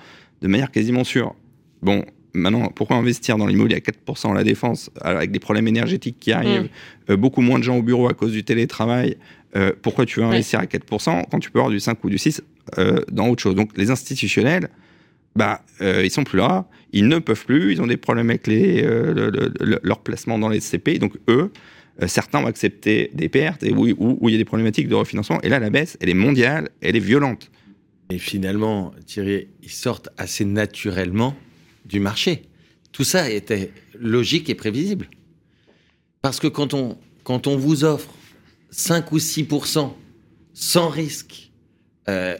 de 0.42 0.48
manière 0.48 0.70
quasiment 0.70 1.04
sûre. 1.04 1.34
Bon, 1.82 2.04
maintenant, 2.32 2.68
pourquoi 2.68 2.96
investir 2.96 3.36
dans 3.36 3.46
l'immobilier 3.46 3.76
à 3.76 4.12
4% 4.12 4.30
à 4.30 4.34
la 4.34 4.44
défense, 4.44 4.90
avec 5.00 5.32
des 5.32 5.40
problèmes 5.40 5.68
énergétiques 5.68 6.18
qui 6.20 6.32
arrivent, 6.32 6.62
mm. 6.62 7.12
euh, 7.12 7.16
beaucoup 7.16 7.40
moins 7.40 7.58
de 7.58 7.64
gens 7.64 7.76
au 7.76 7.82
bureau 7.82 8.08
à 8.08 8.14
cause 8.14 8.32
du 8.32 8.44
télétravail, 8.44 9.16
euh, 9.56 9.72
pourquoi 9.82 10.06
tu 10.06 10.20
veux 10.20 10.26
investir 10.26 10.60
à 10.60 10.64
4% 10.64 11.24
quand 11.30 11.38
tu 11.40 11.50
peux 11.50 11.58
avoir 11.58 11.70
du 11.70 11.80
5 11.80 12.02
ou 12.04 12.10
du 12.10 12.18
6 12.18 12.42
euh, 12.78 13.00
dans 13.10 13.28
autre 13.28 13.42
chose? 13.42 13.56
Donc 13.56 13.76
les 13.76 13.90
institutionnels, 13.90 14.68
bah, 15.34 15.62
euh, 15.80 16.02
ils 16.04 16.10
sont 16.10 16.24
plus 16.24 16.38
là, 16.38 16.66
ils 16.92 17.08
ne 17.08 17.18
peuvent 17.18 17.44
plus, 17.44 17.72
ils 17.72 17.82
ont 17.82 17.86
des 17.86 17.96
problèmes 17.96 18.30
avec 18.30 18.46
les, 18.46 18.82
leur 19.82 20.00
placement 20.00 20.38
dans 20.38 20.48
les 20.48 20.60
CP, 20.60 20.98
donc 20.98 21.14
eux, 21.28 21.50
certains 22.08 22.40
vont 22.40 22.46
accepter 22.46 23.10
des 23.14 23.28
pertes 23.28 23.62
et 23.62 23.72
où, 23.72 23.86
où, 23.98 24.28
il 24.28 24.32
y 24.32 24.34
a 24.34 24.38
des 24.38 24.44
problématiques 24.44 24.88
de 24.88 24.94
refinancement. 24.94 25.40
Et 25.42 25.48
là, 25.48 25.58
la 25.58 25.70
baisse, 25.70 25.96
elle 26.00 26.08
est 26.08 26.14
mondiale, 26.14 26.70
elle 26.80 26.96
est 26.96 27.00
violente. 27.00 27.50
Et 28.10 28.18
finalement, 28.18 28.92
Thierry, 29.06 29.48
ils 29.62 29.70
sortent 29.70 30.08
assez 30.16 30.44
naturellement 30.44 31.36
du 31.84 32.00
marché. 32.00 32.42
Tout 32.92 33.04
ça 33.04 33.30
était 33.30 33.72
logique 33.98 34.50
et 34.50 34.54
prévisible. 34.54 35.08
Parce 36.22 36.40
que 36.40 36.48
quand 36.48 36.74
on, 36.74 36.98
quand 37.22 37.46
on 37.46 37.56
vous 37.56 37.84
offre 37.84 38.10
5 38.70 39.12
ou 39.12 39.18
6% 39.18 39.92
sans 40.52 40.88
risque, 40.88 41.52
euh, 42.08 42.36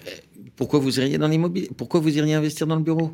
pourquoi 0.56 0.80
vous 0.80 0.98
iriez 0.98 1.18
dans 1.18 1.28
l'immobilier? 1.28 1.70
Pourquoi 1.76 2.00
vous 2.00 2.16
iriez 2.16 2.34
investir 2.34 2.66
dans 2.66 2.76
le 2.76 2.82
bureau? 2.82 3.12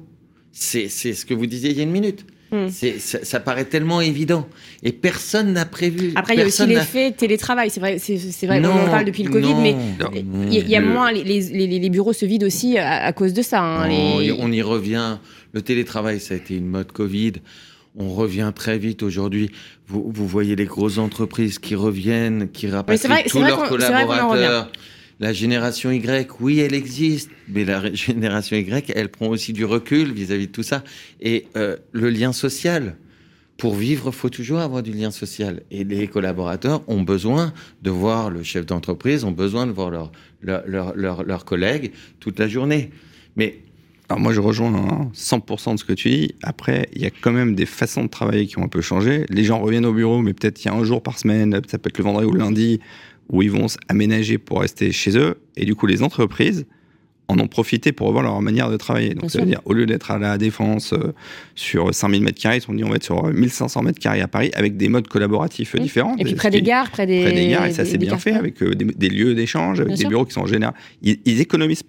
C'est 0.53 0.89
ce 0.89 1.25
que 1.27 1.35
vous 1.35 1.47
disiez 1.47 1.71
il 1.71 1.77
y 1.77 1.81
a 1.81 1.83
une 1.83 1.91
minute. 1.91 2.27
Hmm. 2.53 2.69
Ça, 2.69 3.25
ça, 3.25 3.41
paraît 3.41 3.65
tellement 3.65 4.01
évident. 4.01 4.49
Et 4.83 4.93
personne 4.93 5.53
n'a 5.53 5.65
prévu. 5.65 6.13
Après, 6.15 6.35
il 6.35 6.41
y 6.41 6.43
a 6.43 6.47
aussi 6.47 6.67
l'effet 6.67 7.11
télétravail. 7.11 7.71
C'est 7.71 7.81
vrai, 7.81 7.99
c'est 7.99 8.47
vrai 8.47 8.61
on 8.65 8.71
en 8.71 8.87
parle 8.87 9.05
depuis 9.05 9.25
le 9.25 9.31
Covid, 9.31 9.55
mais 9.55 9.75
il 10.51 10.69
y, 10.69 10.77
a 10.77 10.81
moins. 10.81 11.11
Les, 11.11 11.25
les, 11.25 11.67
les, 11.67 11.91
bureaux 11.91 12.13
se 12.13 12.25
vident 12.25 12.47
aussi 12.47 12.79
à, 12.79 13.13
cause 13.13 13.33
de 13.33 13.43
ça. 13.43 13.61
Hein, 13.61 13.89
on 13.91 14.53
y 14.53 14.63
revient. 14.63 15.19
Le 15.53 15.63
télétravail, 15.63 16.21
ça 16.21 16.35
a 16.35 16.37
été 16.37 16.57
une 16.57 16.67
mode 16.67 16.93
Covid 16.93 17.35
on 17.97 18.13
revient 18.13 18.53
très 18.55 18.79
vite 18.79 19.03
aujourd'hui. 19.03 19.51
Vous, 19.89 20.13
voyez 20.27 20.57
les 20.57 20.65
grosses 20.65 20.99
entreprises 20.99 21.59
qui 21.59 21.75
reviennent, 21.75 22.51
qui 22.51 22.69
rapatrient 22.69 23.25
tous 23.29 23.41
leurs 23.41 23.69
collaborateurs. 23.69 24.71
La 25.19 25.33
génération 25.33 25.91
Y, 25.91 26.29
oui, 26.41 26.59
elle 26.59 26.75
existe, 26.75 27.31
mais 27.49 27.65
la 27.65 27.93
génération 27.95 28.57
Y, 28.57 28.91
elle 28.95 29.09
prend 29.09 29.29
aussi 29.29 29.53
du 29.53 29.65
recul 29.65 30.13
vis-à-vis 30.13 30.49
de 30.49 30.53
tout 30.53 30.63
ça. 30.63 30.85
Et 31.21 31.47
euh, 31.57 31.77
le 31.93 32.11
lien 32.11 32.33
social, 32.33 32.97
pour 33.57 33.75
vivre, 33.75 34.11
faut 34.11 34.29
toujours 34.29 34.59
avoir 34.59 34.83
du 34.83 34.93
lien 34.93 35.11
social. 35.11 35.63
Et 35.71 35.85
les 35.85 36.07
collaborateurs 36.09 36.83
ont 36.87 37.03
besoin 37.03 37.55
de 37.83 37.91
voir 37.91 38.31
le 38.31 38.43
chef 38.43 38.67
d'entreprise, 38.67 39.25
ont 39.25 39.33
besoin 39.33 39.67
de 39.67 39.73
voir 39.73 39.91
leurs 39.91 40.13
leur, 40.43 40.95
leur, 40.95 41.25
leur, 41.25 41.45
collègues 41.45 41.93
toute 42.21 42.39
la 42.39 42.47
journée. 42.47 42.91
Mais 43.37 43.61
Alors 44.09 44.21
moi, 44.21 44.33
je 44.33 44.41
rejoins 44.41 45.11
100% 45.15 45.75
de 45.75 45.79
ce 45.79 45.85
que 45.85 45.95
tu 45.95 46.11
dis. 46.11 46.35
Après, 46.43 46.89
il 46.95 47.03
y 47.03 47.07
a 47.07 47.11
quand 47.11 47.33
même 47.33 47.55
des 47.55 47.67
façons 47.67 48.05
de 48.05 48.09
travailler 48.09 48.47
qui 48.47 48.59
ont 48.59 48.65
un 48.65 48.69
peu 48.69 48.83
changé. 48.83 49.25
Les 49.31 49.45
gens 49.45 49.59
reviennent 49.59 49.87
au 49.87 49.93
bureau, 49.93 50.21
mais 50.21 50.35
peut-être 50.35 50.63
il 50.63 50.69
y 50.69 50.71
a 50.71 50.75
un 50.75 50.85
jour 50.85 51.03
par 51.03 51.19
semaine, 51.19 51.59
ça 51.67 51.79
peut 51.79 51.89
être 51.89 51.99
le 51.99 52.05
vendredi 52.05 52.27
ou 52.27 52.33
le 52.33 52.39
lundi, 52.39 52.81
où 53.31 53.43
ils 53.43 53.51
vont 53.51 53.69
s'aménager 53.69 54.39
pour 54.39 54.61
rester 54.61 54.93
chez 54.93 55.17
eux. 55.19 55.37
Et 55.57 55.65
du 55.65 55.75
coup, 55.75 55.87
les 55.87 56.03
entreprises 56.03 56.67
en 57.29 57.41
ont 57.41 57.49
profité 57.49 57.91
pour 57.91 58.07
revoir 58.07 58.23
leur 58.23 58.41
manière 58.41 58.71
de 58.71 58.77
travailler. 58.77 59.09
Donc, 59.11 59.23
Bien 59.23 59.29
ça 59.29 59.39
veut 59.39 59.45
sûr. 59.47 59.51
dire, 59.51 59.61
au 59.65 59.73
lieu 59.73 59.85
d'être 59.85 60.13
à 60.13 60.19
la 60.19 60.39
défense 60.39 60.93
euh, 60.93 61.13
sur 61.57 61.93
5000 61.93 62.23
mètres 62.23 62.41
carrés, 62.41 62.59
ils 62.59 62.61
se 62.61 62.67
sont 62.67 62.75
dit, 62.75 62.85
on 62.85 62.89
va 62.89 62.97
être 62.97 63.03
sur 63.05 63.25
euh, 63.25 63.33
1500 63.33 63.83
mètres 63.83 63.99
carrés 63.99 64.21
à 64.21 64.29
Paris, 64.29 64.53
avec 64.55 64.77
des 64.77 64.89
modes 64.89 65.09
collaboratifs 65.09 65.75
euh, 65.75 65.79
différents. 65.79 66.15
Et 66.19 66.25
puis 66.25 66.35
près 66.35 66.51
des 66.51 66.63
gares, 66.63 66.89
près 66.91 67.05
des. 67.05 67.23
près 67.23 67.33
des 67.33 67.49
gares, 67.49 67.67
et 67.67 67.73
ça 67.73 67.85
c'est 67.85 67.99
bien 67.99 68.17
fait, 68.19 68.33
avec 68.35 68.63
euh, 68.63 68.77
des, 68.77 68.85
des 68.85 69.09
lieux 69.09 69.35
d'échange, 69.35 69.81
avec 69.81 69.89
Bien 69.89 69.97
des 69.97 70.01
sûr. 70.03 70.09
bureaux 70.11 70.25
qui 70.25 70.35
sont 70.35 70.43
en 70.43 70.47
général. 70.47 70.75
Ils, 71.03 71.19
ils 71.25 71.41
économisent 71.41 71.83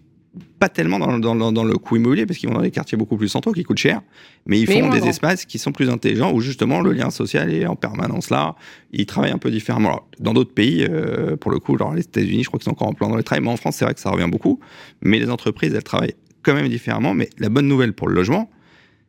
pas 0.59 0.69
tellement 0.69 0.99
dans, 0.99 1.19
dans- 1.19 1.35
dans- 1.35 1.51
dans 1.51 1.63
le 1.63 1.73
coût 1.77 1.95
immobilier, 1.97 2.25
parce 2.25 2.37
qu'ils 2.39 2.49
vont 2.49 2.55
dans 2.55 2.61
des 2.61 2.71
quartiers 2.71 2.97
beaucoup 2.97 3.17
plus 3.17 3.27
centraux 3.27 3.51
qui 3.51 3.63
coûtent 3.63 3.77
cher, 3.77 4.01
mais 4.45 4.59
ils 4.59 4.67
Mais 4.67 4.81
font 4.81 4.89
des 4.89 5.07
espaces 5.07 5.45
qui 5.45 5.59
sont 5.59 5.71
plus 5.71 5.89
intelligents, 5.89 6.31
où 6.33 6.39
justement 6.41 6.81
le 6.81 6.91
lien 6.93 7.09
social 7.09 7.53
est 7.53 7.65
en 7.65 7.75
permanence 7.75 8.29
là. 8.29 8.55
Ils 8.91 9.05
travaillent 9.05 9.31
un 9.31 9.37
peu 9.37 9.51
différemment. 9.51 9.89
Alors, 9.89 10.07
dans 10.19 10.33
d'autres 10.33 10.53
pays, 10.53 10.85
euh, 10.89 11.35
pour 11.35 11.51
le 11.51 11.59
coup, 11.59 11.77
genre 11.77 11.93
les 11.93 12.01
États-Unis, 12.01 12.43
je 12.43 12.47
crois 12.47 12.59
qu'ils 12.59 12.65
sont 12.65 12.71
encore 12.71 12.87
en 12.87 12.93
plan 12.93 13.09
dans 13.09 13.17
le 13.17 13.23
travail, 13.23 13.43
mais 13.43 13.51
en 13.51 13.57
France, 13.57 13.75
c'est 13.77 13.85
vrai 13.85 13.93
que 13.93 13.99
ça 13.99 14.09
revient 14.09 14.29
beaucoup. 14.29 14.59
Mais 15.01 15.19
les 15.19 15.29
entreprises, 15.29 15.73
elles 15.73 15.83
travaillent 15.83 16.15
quand 16.43 16.53
même 16.53 16.69
différemment. 16.69 17.13
Mais 17.13 17.29
la 17.37 17.49
bonne 17.49 17.67
nouvelle 17.67 17.93
pour 17.93 18.07
le 18.07 18.15
logement, 18.15 18.49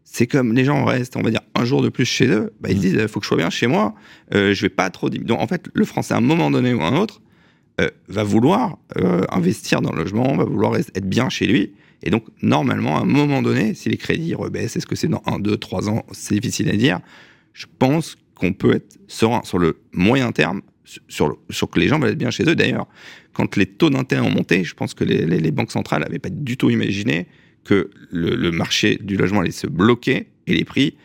c'est 0.05 0.27
comme 0.27 0.55
les 0.55 0.65
gens 0.65 0.85
restent, 0.85 1.17
on 1.17 1.23
va 1.23 1.31
dire, 1.31 1.43
un 1.55 1.65
jour 1.65 1.83
de 1.83 1.89
plus 1.91 2.07
chez 2.07 2.27
eux, 2.29 2.53
bah, 2.61 2.71
ils 2.71 2.77
se 2.77 2.81
disent, 2.81 2.95
il 2.99 3.09
faut 3.09 3.21
que 3.21 3.25
je 3.25 3.29
sois 3.29 3.37
bien 3.37 3.51
chez 3.51 3.67
moi, 3.67 3.95
euh, 4.35 4.55
je 4.55 4.63
vais 4.63 4.71
pas 4.71 4.89
trop... 4.91 5.11
Donc 5.11 5.39
en 5.41 5.47
fait, 5.47 5.67
le 5.75 5.85
Français, 5.85 6.15
à 6.15 6.17
un 6.17 6.23
moment 6.23 6.51
donné 6.51 6.73
ou 6.73 6.81
à 6.81 6.87
un 6.87 6.97
autre, 6.97 7.21
euh, 7.81 7.89
va 8.09 8.25
vouloir 8.25 8.79
euh, 8.99 9.23
investir 9.31 9.81
dans 9.81 9.93
le 9.93 9.99
logement, 9.99 10.37
va 10.37 10.45
vouloir 10.45 10.77
être 10.77 11.07
bien 11.09 11.29
chez 11.29 11.47
lui. 11.47 11.75
Et 12.03 12.11
donc, 12.11 12.25
normalement, 12.43 12.97
à 12.99 13.01
un 13.03 13.05
moment 13.07 13.43
donné, 13.43 13.75
si 13.75 13.89
les 13.89 13.97
crédits 13.97 14.35
rebaissent, 14.35 14.77
est-ce 14.77 14.87
que 14.87 14.95
c'est 14.97 15.09
dans 15.09 15.23
1, 15.27 15.41
2, 15.41 15.57
3 15.57 15.89
ans 15.91 16.05
C'est 16.13 16.35
difficile 16.35 16.69
à 16.71 16.77
dire. 16.77 17.01
Je 17.53 17.67
pense 17.79 18.17
qu'on 18.37 18.53
peut 18.53 18.75
être 18.75 18.99
serein 19.09 19.41
sur 19.45 19.59
le 19.59 19.79
moyen 19.93 20.31
terme, 20.31 20.63
sur, 20.85 21.03
sur 21.09 21.29
le- 21.29 21.35
sur 21.51 21.69
que 21.69 21.81
les 21.81 21.89
gens 21.89 21.99
veulent 21.99 22.11
être 22.13 22.19
bien 22.19 22.31
chez 22.31 22.45
eux. 22.49 22.55
D'ailleurs, 22.55 22.87
quand 23.33 23.57
les 23.57 23.67
taux 23.67 23.91
d'intérêt 23.91 24.23
ont 24.25 24.31
monté, 24.31 24.63
je 24.65 24.75
pense 24.75 24.95
que 24.95 25.03
les, 25.05 25.27
les- 25.27 25.41
les 25.41 25.51
banques 25.51 25.73
centrales 25.73 26.03
n'avaient 26.03 26.21
pas 26.21 26.31
du 26.31 26.57
tout 26.57 26.71
imaginé 26.71 27.27
que 27.65 27.91
le, 28.11 28.37
le 28.37 28.51
marché 28.53 28.99
du 29.03 29.17
logement 29.17 29.41
allait 29.41 29.51
se 29.51 29.67
bloquer 29.67 30.29
et 30.47 30.55
les 30.55 30.65
prix 30.65 30.97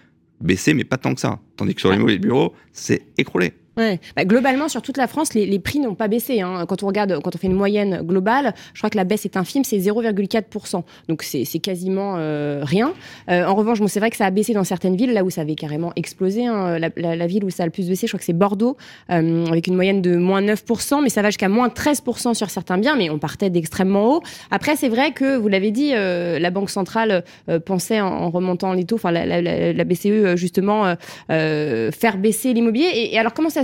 baisser, 0.42 0.74
mais 0.75 0.84
pas 0.84 0.98
tant 0.98 1.13
que 1.15 1.22
ça. 1.22 1.39
Tandis 1.58 1.74
que 1.74 1.82
sur 1.82 1.89
l'immobilier 1.96 2.20
de 2.20 2.27
bureau, 2.27 2.53
c'est 2.72 3.01
écroulé. 3.18 3.53
Bah, 3.75 4.25
globalement, 4.25 4.68
sur 4.70 4.82
toute 4.82 4.98
la 4.98 5.08
France, 5.08 5.34
les, 5.34 5.60
prix 5.60 5.80
n'ont 5.80 5.96
pas 5.96 6.08
baissé. 6.08 6.42
hein. 6.42 6.65
Quand 6.68 6.84
on 6.84 6.88
regarde, 6.88 7.20
quand 7.24 7.36
on 7.36 7.38
fait 7.38 7.48
une 7.48 7.56
moyenne 7.56 8.01
globale, 8.03 8.53
je 8.74 8.80
crois 8.80 8.89
que 8.89 8.98
la 8.98 9.03
baisse 9.03 9.25
est 9.25 9.38
infime, 9.38 9.63
c'est 9.63 9.77
0,4%. 9.77 10.84
Donc 11.08 11.24
c'est 11.24 11.46
quasiment 11.60 12.15
euh, 12.18 12.62
rien. 12.63 12.94
Euh, 13.30 13.46
en 13.46 13.56
revanche, 13.56 13.80
c'est 13.88 14.00
vrai 14.00 14.10
que 14.10 14.18
ça 14.18 14.25
a 14.25 14.32
baissé 14.32 14.53
dans 14.53 14.63
certaines 14.63 14.96
villes, 14.96 15.13
là 15.13 15.24
où 15.24 15.30
ça 15.30 15.42
avait 15.42 15.56
carrément 15.56 15.92
explosé. 15.96 16.46
hein. 16.46 16.77
La, 16.80 17.27
ville 17.27 17.46
où 17.46 17.50
ça 17.50 17.63
a 17.63 17.65
le 17.65 17.72
plus 17.72 17.88
baissé, 17.88 18.06
je 18.08 18.12
crois 18.12 18.20
que 18.20 18.25
c'est 18.25 18.34
Bordeaux, 18.34 18.77
euh, 19.10 19.46
avec 19.48 19.68
une 19.68 19.75
moyenne 19.75 20.01
de 20.01 20.15
moins 20.18 20.42
9%, 20.42 21.01
mais 21.01 21.10
ça 21.10 21.22
va 21.22 21.30
jusqu'à 21.30 21.50
moins 21.50 21.70
13% 21.70 22.34
sur 22.34 22.50
certains 22.50 22.77
biens, 22.77 22.96
mais 22.96 23.10
on 23.10 23.18
partait 23.18 23.50
d'extrêmement 23.50 24.15
haut. 24.15 24.24
Après, 24.51 24.75
c'est 24.75 24.89
vrai 24.89 25.12
que, 25.12 25.38
vous 25.38 25.48
l'avez 25.48 25.72
dit, 25.72 25.92
la 25.94 26.50
Banque 26.51 26.70
centrale 26.70 27.24
pensait 27.65 28.01
en, 28.01 28.30
remontant 28.30 28.74
les 28.74 28.84
taux, 28.84 28.96
enfin 28.96 29.12
la, 29.12 29.84
BCE, 29.84 30.36
justement, 30.36 30.96
faire 31.30 32.18
baisser 32.18 32.53
l'immobilier. 32.53 32.89
Et, 32.94 33.15
et 33.15 33.20
alors, 33.20 33.34
comment 33.34 33.50
ça 33.50 33.62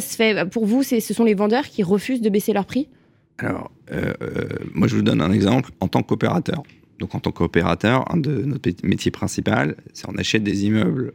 Pour 0.51 0.65
vous, 0.65 0.83
ce 0.83 0.99
sont 0.99 1.23
les 1.23 1.33
vendeurs 1.33 1.67
qui 1.67 1.83
refusent 1.83 2.21
de 2.21 2.29
baisser 2.29 2.53
leur 2.53 2.65
prix? 2.65 2.87
Alors, 3.39 3.71
euh, 3.91 4.13
euh, 4.21 4.47
moi, 4.73 4.87
je 4.87 4.95
vous 4.95 5.01
donne 5.01 5.21
un 5.21 5.31
exemple 5.31 5.71
en 5.79 5.87
tant 5.87 6.03
qu'opérateur. 6.03 6.63
Donc, 6.99 7.15
en 7.15 7.19
tant 7.19 7.31
qu'opérateur, 7.31 8.11
un 8.13 8.17
de 8.17 8.43
notre 8.43 8.69
mé- 8.69 8.85
métier 8.85 9.11
principal, 9.11 9.77
c'est 9.93 10.07
on 10.09 10.15
achète 10.17 10.43
des 10.43 10.65
immeubles 10.65 11.13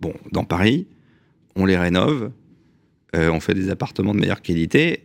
bon, 0.00 0.14
dans 0.30 0.44
Paris, 0.44 0.86
on 1.56 1.66
les 1.66 1.76
rénove, 1.76 2.30
euh, 3.16 3.30
on 3.30 3.40
fait 3.40 3.54
des 3.54 3.70
appartements 3.70 4.14
de 4.14 4.20
meilleure 4.20 4.42
qualité. 4.42 5.04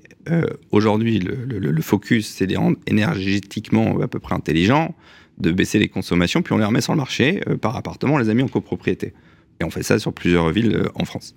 Aujourd'hui, 0.69 1.17
le, 1.17 1.81
focus, 1.81 2.27
c'est 2.27 2.45
de 2.45 2.51
les 2.51 2.57
rendre 2.57 2.77
énergétiquement 2.86 4.00
à 4.00 4.07
peu 4.07 4.19
près 4.19 4.36
intelligents, 4.36 4.93
de 5.39 5.51
baisser 5.51 5.79
les 5.79 5.88
consommations, 5.88 6.43
puis 6.43 6.53
on 6.53 6.59
les 6.59 6.65
remet 6.65 6.81
sur 6.81 6.93
le 6.93 7.00
marché 7.00 7.41
par 7.62 7.75
appartement, 7.75 8.13
on 8.13 8.17
les 8.19 8.29
a 8.29 8.36
mis 8.36 8.43
en 8.43 8.48
copropriété. 8.48 9.13
Et 9.59 9.63
on 9.63 9.71
fait 9.71 9.81
ça 9.81 9.98
sur 9.98 10.13
plusieurs 10.13 10.51
villes 10.51 10.83
en 10.93 11.03
France. 11.03 11.36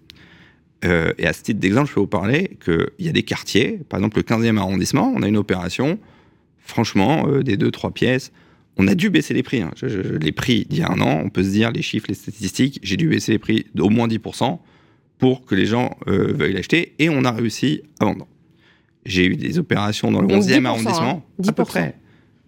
Euh, 0.84 1.12
et 1.18 1.26
à 1.26 1.32
ce 1.32 1.42
titre 1.42 1.60
d'exemple, 1.60 1.88
je 1.88 1.94
peux 1.94 2.00
vous 2.00 2.06
parler 2.06 2.56
qu'il 2.64 2.88
y 2.98 3.08
a 3.08 3.12
des 3.12 3.22
quartiers, 3.22 3.80
par 3.88 3.98
exemple 4.00 4.16
le 4.16 4.22
15e 4.24 4.56
arrondissement, 4.58 5.12
on 5.14 5.22
a 5.22 5.28
une 5.28 5.36
opération, 5.36 5.98
franchement, 6.58 7.26
euh, 7.28 7.42
des 7.42 7.56
deux, 7.56 7.70
trois 7.70 7.92
pièces, 7.92 8.32
on 8.78 8.88
a 8.88 8.94
dû 8.94 9.10
baisser 9.10 9.34
les 9.34 9.42
prix. 9.42 9.60
hein. 9.62 9.70
Je- 9.76 9.86
je- 9.88 10.16
les 10.16 10.32
prix 10.32 10.64
d'il 10.68 10.78
y 10.78 10.82
a 10.82 10.90
un 10.90 11.00
an, 11.00 11.20
on 11.24 11.28
peut 11.28 11.42
se 11.44 11.50
dire, 11.50 11.70
les 11.72 11.82
chiffres, 11.82 12.06
les 12.08 12.14
statistiques, 12.14 12.80
j'ai 12.82 12.96
dû 12.96 13.08
baisser 13.08 13.32
les 13.32 13.38
prix 13.38 13.66
d'au 13.74 13.90
moins 13.90 14.08
10% 14.08 14.60
pour 15.18 15.44
que 15.44 15.54
les 15.54 15.66
gens 15.66 15.96
euh, 16.08 16.32
veuillent 16.32 16.54
l'acheter, 16.54 16.94
et 16.98 17.08
on 17.08 17.24
a 17.24 17.30
réussi 17.30 17.82
à 18.00 18.06
vendre. 18.06 18.26
J'ai 19.04 19.26
eu 19.26 19.36
des 19.36 19.58
opérations 19.58 20.10
dans 20.10 20.20
le 20.20 20.26
Donc 20.28 20.38
11e 20.42 20.62
10%, 20.62 20.66
arrondissement, 20.66 21.24
hein. 21.38 21.48
à 21.48 21.52
peu 21.52 21.62
10%. 21.62 21.66
près. 21.66 21.94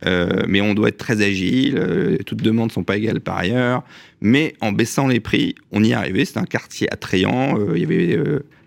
Euh, 0.06 0.42
mais 0.49 0.61
on 0.61 0.75
doit 0.75 0.88
être 0.88 0.99
très 0.99 1.23
agile, 1.23 1.76
euh, 1.78 2.18
toutes 2.26 2.42
demandes 2.42 2.73
sont 2.73 2.84
pas 2.84 2.96
égales 2.96 3.20
par 3.20 3.38
ailleurs. 3.38 3.82
Mais 4.20 4.54
en 4.61 4.73
baissant 4.73 5.06
les 5.06 5.20
prix, 5.20 5.54
on 5.73 5.82
y 5.82 5.90
est 5.90 5.94
arrivé. 5.94 6.25
C'était 6.25 6.40
un 6.40 6.44
quartier 6.44 6.92
attrayant, 6.92 7.58
euh, 7.58 7.73
il 7.76 7.82
y 7.82 7.84
avait, 7.84 8.18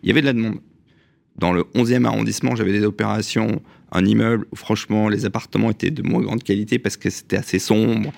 il 0.03 0.07
y 0.07 0.11
avait 0.11 0.21
de 0.21 0.25
la 0.25 0.33
demande. 0.33 0.59
Dans 1.37 1.53
le 1.53 1.63
11e 1.75 2.05
arrondissement, 2.05 2.55
j'avais 2.55 2.71
des 2.71 2.83
opérations, 2.83 3.61
un 3.91 4.03
immeuble 4.03 4.47
où 4.51 4.55
franchement 4.55 5.07
les 5.07 5.25
appartements 5.25 5.69
étaient 5.69 5.91
de 5.91 6.01
moins 6.01 6.21
grande 6.21 6.41
qualité 6.41 6.79
parce 6.79 6.97
que 6.97 7.11
c'était 7.11 7.37
assez 7.37 7.59
sombre. 7.59 8.11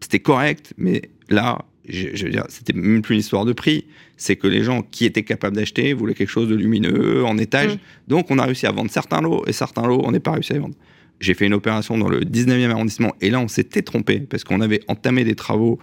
C'était 0.00 0.20
correct, 0.20 0.72
mais 0.76 1.02
là, 1.28 1.64
je, 1.88 2.08
je 2.14 2.24
veux 2.24 2.30
dire, 2.30 2.44
c'était 2.48 2.72
même 2.72 3.02
plus 3.02 3.14
une 3.14 3.20
histoire 3.20 3.44
de 3.44 3.52
prix. 3.52 3.86
C'est 4.16 4.36
que 4.36 4.46
les 4.46 4.62
gens 4.62 4.82
qui 4.82 5.04
étaient 5.04 5.24
capables 5.24 5.56
d'acheter 5.56 5.94
voulaient 5.94 6.14
quelque 6.14 6.30
chose 6.30 6.48
de 6.48 6.54
lumineux, 6.54 7.24
en 7.24 7.38
étage. 7.38 7.74
Mm. 7.74 7.78
Donc 8.06 8.30
on 8.30 8.38
a 8.38 8.44
réussi 8.44 8.66
à 8.66 8.72
vendre 8.72 8.90
certains 8.90 9.20
lots 9.20 9.44
et 9.48 9.52
certains 9.52 9.86
lots, 9.86 10.00
on 10.04 10.12
n'est 10.12 10.20
pas 10.20 10.32
réussi 10.32 10.52
à 10.52 10.54
les 10.54 10.60
vendre. 10.60 10.76
J'ai 11.22 11.34
fait 11.34 11.46
une 11.46 11.54
opération 11.54 11.96
dans 11.96 12.08
le 12.08 12.20
19e 12.20 12.70
arrondissement 12.70 13.14
et 13.20 13.30
là, 13.30 13.38
on 13.38 13.46
s'était 13.46 13.82
trompé 13.82 14.18
parce 14.18 14.42
qu'on 14.42 14.60
avait 14.60 14.80
entamé 14.88 15.22
des 15.22 15.36
travaux 15.36 15.78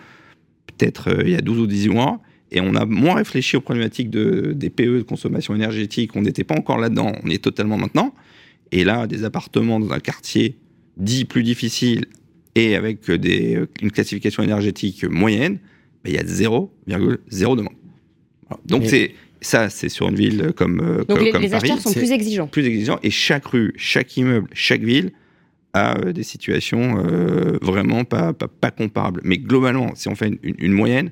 peut-être 0.77 1.09
euh, 1.09 1.23
il 1.23 1.31
y 1.31 1.35
a 1.35 1.41
12 1.41 1.59
ou 1.59 1.65
18 1.65 1.89
mois 1.89 2.19
et 2.51 2.59
on 2.59 2.75
a 2.75 2.85
moins 2.85 3.15
réfléchi 3.15 3.55
aux 3.55 3.61
problématiques 3.61 4.09
de, 4.09 4.51
des 4.53 4.69
PE, 4.69 4.97
de 4.97 5.01
consommation 5.03 5.55
énergétique. 5.55 6.15
On 6.15 6.21
n'était 6.23 6.43
pas 6.43 6.55
encore 6.55 6.77
là-dedans, 6.77 7.13
on 7.23 7.29
est 7.29 7.41
totalement 7.41 7.77
maintenant. 7.77 8.13
Et 8.73 8.83
là, 8.83 9.07
des 9.07 9.23
appartements 9.23 9.79
dans 9.79 9.93
un 9.93 9.99
quartier 9.99 10.57
dit 10.97 11.23
plus 11.23 11.43
difficile 11.43 12.05
et 12.55 12.75
avec 12.75 13.09
des, 13.09 13.55
euh, 13.55 13.69
une 13.81 13.91
classification 13.91 14.43
énergétique 14.43 15.05
moyenne, 15.05 15.59
ben, 16.03 16.11
il 16.11 16.15
y 16.15 16.17
a 16.17 16.23
0,0 16.23 17.55
demande. 17.55 17.73
Donc 18.65 18.83
c'est 18.87 19.13
ça, 19.39 19.69
c'est 19.69 19.87
sur 19.87 20.09
une 20.09 20.15
ville 20.15 20.51
comme, 20.53 20.81
euh, 20.81 20.97
Donc 20.97 21.17
comme, 21.17 21.19
les, 21.23 21.31
comme 21.31 21.41
les 21.43 21.49
Paris 21.49 21.71
acheteurs 21.71 21.79
sont 21.79 21.93
plus 21.93 22.11
exigeants. 22.11 22.47
plus 22.47 22.65
exigeant 22.65 22.99
et 23.03 23.09
chaque 23.09 23.45
rue, 23.45 23.73
chaque 23.77 24.17
immeuble, 24.17 24.49
chaque 24.53 24.81
ville 24.81 25.11
a 25.73 25.97
euh, 25.99 26.11
des 26.13 26.23
situations 26.23 27.03
euh, 27.05 27.57
vraiment 27.61 28.03
pas, 28.05 28.33
pas, 28.33 28.47
pas 28.47 28.71
comparables. 28.71 29.21
Mais 29.23 29.37
globalement, 29.37 29.93
si 29.95 30.07
on 30.07 30.15
fait 30.15 30.27
une, 30.29 30.39
une- 30.43 30.55
une 30.59 30.73
moyenne, 30.73 31.11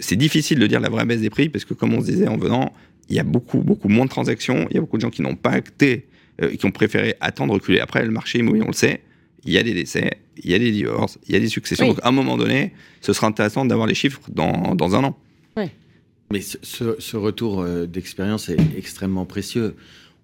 c'est 0.00 0.16
difficile 0.16 0.58
de 0.58 0.66
dire 0.66 0.80
la 0.80 0.88
vraie 0.90 1.04
baisse 1.06 1.20
des 1.20 1.30
prix 1.30 1.48
parce 1.48 1.64
que 1.64 1.74
comme 1.74 1.94
on 1.94 2.00
se 2.00 2.06
disait 2.06 2.28
en 2.28 2.36
venant, 2.36 2.72
il 3.08 3.16
y 3.16 3.18
a 3.18 3.24
beaucoup, 3.24 3.58
beaucoup 3.58 3.88
moins 3.88 4.04
de 4.04 4.10
transactions, 4.10 4.66
il 4.70 4.74
y 4.74 4.78
a 4.78 4.80
beaucoup 4.80 4.96
de 4.96 5.02
gens 5.02 5.10
qui 5.10 5.22
n'ont 5.22 5.36
pas 5.36 5.50
acté, 5.50 6.06
euh, 6.42 6.54
qui 6.56 6.66
ont 6.66 6.70
préféré 6.70 7.14
attendre, 7.20 7.54
reculer. 7.54 7.80
Après, 7.80 8.04
le 8.04 8.10
marché 8.10 8.38
immobilier, 8.40 8.64
on 8.64 8.68
le 8.68 8.72
sait, 8.74 9.00
il 9.44 9.52
y 9.52 9.58
a 9.58 9.62
des 9.62 9.74
décès, 9.74 10.18
il 10.42 10.50
y 10.50 10.54
a 10.54 10.58
des 10.58 10.70
divorces, 10.70 11.18
il 11.26 11.32
y 11.32 11.36
a 11.36 11.40
des 11.40 11.48
successions. 11.48 11.86
Oui. 11.86 11.90
Donc 11.94 12.00
à 12.04 12.08
un 12.08 12.12
moment 12.12 12.36
donné, 12.36 12.72
ce 13.00 13.12
sera 13.12 13.26
intéressant 13.26 13.64
d'avoir 13.64 13.86
les 13.86 13.94
chiffres 13.94 14.20
dans, 14.30 14.74
dans 14.74 14.94
un 14.96 15.04
an. 15.04 15.18
Mais 16.30 16.40
ce, 16.40 16.56
ce- 16.62 16.96
ce 16.98 17.16
retour 17.16 17.60
euh, 17.60 17.86
d'expérience 17.86 18.48
est 18.48 18.56
extrêmement 18.76 19.26
précieux. 19.26 19.74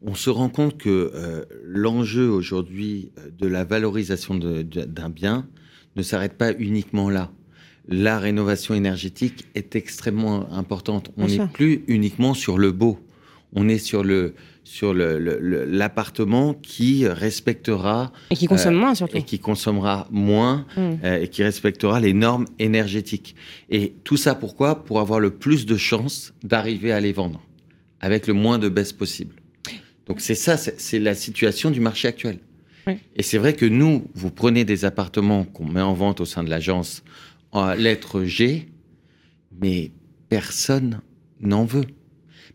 On 0.02 0.14
se 0.14 0.30
rend 0.30 0.48
compte 0.48 0.78
que 0.78 1.10
euh, 1.14 1.44
l'enjeu 1.64 2.28
aujourd'hui 2.30 3.10
euh, 3.18 3.30
de 3.36 3.46
la 3.48 3.64
valorisation 3.64 4.34
d'un 4.36 5.08
bien 5.10 5.46
ne 5.96 6.02
s'arrête 6.02 6.34
pas 6.34 6.52
uniquement 6.58 7.10
là. 7.10 7.32
La 7.88 8.18
rénovation 8.18 8.74
énergétique 8.74 9.46
est 9.54 9.74
extrêmement 9.74 10.52
importante. 10.52 11.10
On 11.16 11.26
n'est 11.26 11.46
plus 11.48 11.84
uniquement 11.88 12.34
sur 12.34 12.58
le 12.58 12.70
beau. 12.70 13.00
On 13.54 13.68
est 13.68 13.78
sur 13.78 14.04
le 14.04 14.34
sur 14.62 14.92
le- 14.92 15.18
le- 15.18 15.38
le- 15.40 15.64
l'appartement 15.64 16.52
qui 16.52 17.08
respectera 17.08 18.12
Et 18.30 18.36
qui 18.36 18.46
consomment 18.46 18.76
Euh, 18.76 18.80
moins 18.80 18.94
surtout. 18.94 19.16
et 19.16 19.22
qui 19.22 19.38
consommera 19.38 20.06
moins 20.10 20.66
Mm. 20.76 20.80
euh, 21.04 21.22
et 21.22 21.28
qui 21.28 21.42
respectera 21.42 21.98
les 22.00 22.12
normes 22.12 22.44
énergétiques. 22.58 23.34
Et 23.70 23.94
tout 24.04 24.18
ça 24.18 24.34
pourquoi? 24.34 24.84
Pour 24.84 25.00
avoir 25.00 25.20
le 25.20 25.30
plus 25.30 25.64
de 25.64 25.78
chances 25.78 26.34
d'arriver 26.44 26.92
à 26.92 27.00
les 27.00 27.14
vendre 27.14 27.40
avec 28.00 28.26
le 28.26 28.34
moins 28.34 28.58
de 28.58 28.68
baisse 28.68 28.92
possible. 28.92 29.36
Donc 30.08 30.20
c'est 30.20 30.34
ça, 30.34 30.56
c'est 30.56 30.98
la 30.98 31.14
situation 31.14 31.70
du 31.70 31.80
marché 31.80 32.08
actuel. 32.08 32.38
Et 33.14 33.22
c'est 33.22 33.36
vrai 33.36 33.52
que 33.52 33.66
nous, 33.66 34.06
vous 34.14 34.30
prenez 34.30 34.64
des 34.64 34.86
appartements 34.86 35.44
qu'on 35.44 35.66
met 35.66 35.82
en 35.82 35.92
vente 35.92 36.20
au 36.20 36.24
sein 36.24 36.42
de 36.42 36.48
l'agence 36.48 37.04
en 37.52 37.74
lettre 37.74 38.24
G, 38.24 38.68
mais 39.60 39.92
personne 40.30 41.02
n'en 41.40 41.64
veut. 41.66 41.84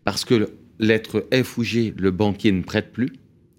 Parce 0.02 0.24
que 0.24 0.34
le- 0.34 0.58
lettre 0.80 1.26
F 1.32 1.56
ou 1.58 1.62
G, 1.62 1.94
le 1.96 2.10
banquier 2.10 2.50
ne 2.52 2.62
prête 2.62 2.92
plus. 2.92 3.12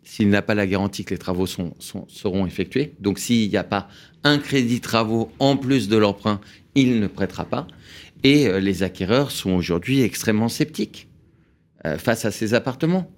s'il 0.07 0.29
n'a 0.29 0.41
pas 0.43 0.53
la 0.53 0.67
garantie 0.67 1.03
que 1.03 1.15
les 1.15 1.17
travaux 1.17 1.47
sont, 1.47 1.73
seront 1.79 2.45
effectués. 2.45 2.93
Donc 2.99 3.17
s'il 3.17 3.49
n'y 3.49 3.57
a 3.57 3.63
pas 3.63 3.87
un 4.23 4.37
crédit 4.37 4.79
travaux 4.79 5.31
en 5.39 5.57
plus 5.57 5.87
de 5.89 5.97
l'emprunt, 5.97 6.41
il 6.75 6.99
ne 6.99 7.07
prêtera 7.07 7.45
pas. 7.45 7.65
Et 8.23 8.47
euh, 8.47 8.59
les 8.59 8.83
acquéreurs 8.83 9.31
sont 9.31 9.51
aujourd'hui 9.53 10.01
extrêmement 10.01 10.47
sceptiques 10.49 11.07
euh, 11.85 11.97
face 11.97 12.23
à 12.25 12.29
ces 12.31 12.53
appartements. 12.53 13.09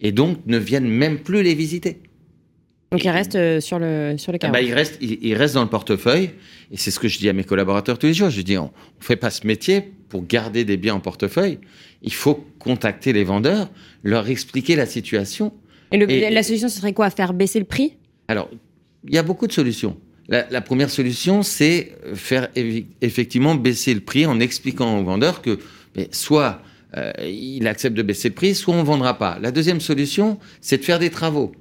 Et 0.00 0.12
donc 0.12 0.38
ne 0.46 0.58
viennent 0.58 0.88
même 0.88 1.20
plus 1.20 1.42
les 1.42 1.54
visiter. 1.54 2.00
Donc 2.92 3.04
il 3.04 3.10
reste 3.10 3.34
euh, 3.34 3.60
sur 3.60 3.78
le, 3.78 4.14
sur 4.16 4.32
le 4.32 4.38
ah 4.42 4.48
bah, 4.48 4.62
il, 4.62 4.72
reste, 4.72 4.98
il, 5.00 5.34
reste 5.34 5.54
dans 5.54 5.62
le 5.62 5.68
portefeuille. 5.68 6.30
Et 6.70 6.76
c'est 6.76 6.90
ce 6.90 7.00
que 7.00 7.08
je 7.08 7.18
dis 7.18 7.28
à 7.28 7.32
mes 7.32 7.44
collaborateurs 7.44 7.98
tous 7.98 8.06
les 8.06 8.14
jours. 8.14 8.30
Je 8.30 8.40
dis, 8.42 8.56
on 8.56 8.66
ne 8.66 9.04
fait 9.04 9.16
pas 9.16 9.30
ce 9.30 9.46
métier 9.46 9.82
pour 10.08 10.24
garder 10.24 10.64
des 10.64 10.76
biens 10.76 10.94
en 10.94 11.00
portefeuille. 11.00 11.58
Il 12.02 12.14
faut 12.14 12.46
contacter 12.58 13.12
les 13.12 13.24
vendeurs, 13.24 13.68
leur 14.04 14.28
expliquer 14.28 14.76
la 14.76 14.86
situation. 14.86 15.52
Et, 15.92 16.30
la 16.30 16.42
solution, 16.42 16.68
ce 16.68 16.78
serait 16.78 16.92
quoi? 16.92 17.10
Faire 17.10 17.32
baisser 17.32 17.58
le 17.58 17.64
prix? 17.64 17.94
Alors, 18.28 18.48
il 19.06 19.14
y 19.14 19.18
a 19.18 19.22
beaucoup 19.22 19.46
de 19.46 19.52
solutions. 19.52 19.96
La, 20.28 20.60
première 20.60 20.90
solution, 20.90 21.42
c'est 21.42 21.92
faire 22.14 22.48
effectivement 23.00 23.54
baisser 23.54 23.94
le 23.94 24.00
prix 24.00 24.26
en 24.26 24.40
expliquant 24.40 24.98
aux 24.98 25.04
vendeurs 25.04 25.40
que 25.40 25.58
soit 26.10 26.60
euh, 26.96 27.12
il 27.20 27.66
accepte 27.66 27.96
de 27.96 28.02
baisser 28.02 28.28
le 28.28 28.34
prix, 28.34 28.54
soit 28.54 28.74
on 28.74 28.78
ne 28.78 28.86
vendra 28.86 29.18
pas. 29.18 29.38
La 29.40 29.50
deuxième 29.50 29.80
solution, 29.80 30.38
c'est 30.60 30.78
de 30.78 30.84
faire 30.84 30.98
des 30.98 31.10
travaux 31.10 31.52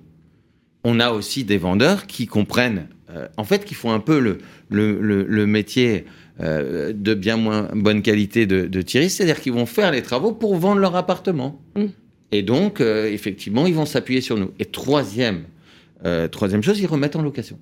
on 0.88 1.00
a 1.00 1.10
aussi 1.10 1.44
des 1.44 1.58
vendeurs 1.58 2.06
qui 2.06 2.28
comprennent, 2.28 2.88
euh, 3.10 3.28
en 3.38 3.44
fait, 3.44 3.66
qui 3.66 3.74
font 3.74 3.92
un 3.92 4.00
peu 4.00 4.20
le, 4.20 4.38
le, 4.70 5.48
métier 5.48 6.06
euh, 6.42 6.94
de 6.94 7.16
bien 7.16 7.38
moins 7.38 7.70
bonne 7.74 8.04
qualité 8.04 8.46
de, 8.46 8.68
de 8.68 8.84
c'est-à-dire 8.88 9.42
qu'ils 9.42 9.54
vont 9.54 9.66
faire 9.66 9.92
les 9.92 10.04
travaux 10.04 10.32
pour 10.32 10.56
vendre 10.58 10.80
leur 10.80 10.96
appartement. 10.96 11.60
Mm. 11.76 11.86
Et 12.32 12.44
donc, 12.44 12.82
effectivement, 12.82 13.66
ils 13.66 13.74
vont 13.74 13.88
s'appuyer 13.88 14.22
sur 14.22 14.38
nous. 14.38 14.52
Et 14.60 14.66
troisième, 14.66 15.46
troisième 16.32 16.62
chose, 16.62 16.80
ils 16.80 16.86
remettent 16.86 17.16
en 17.16 17.24
location. 17.24 17.58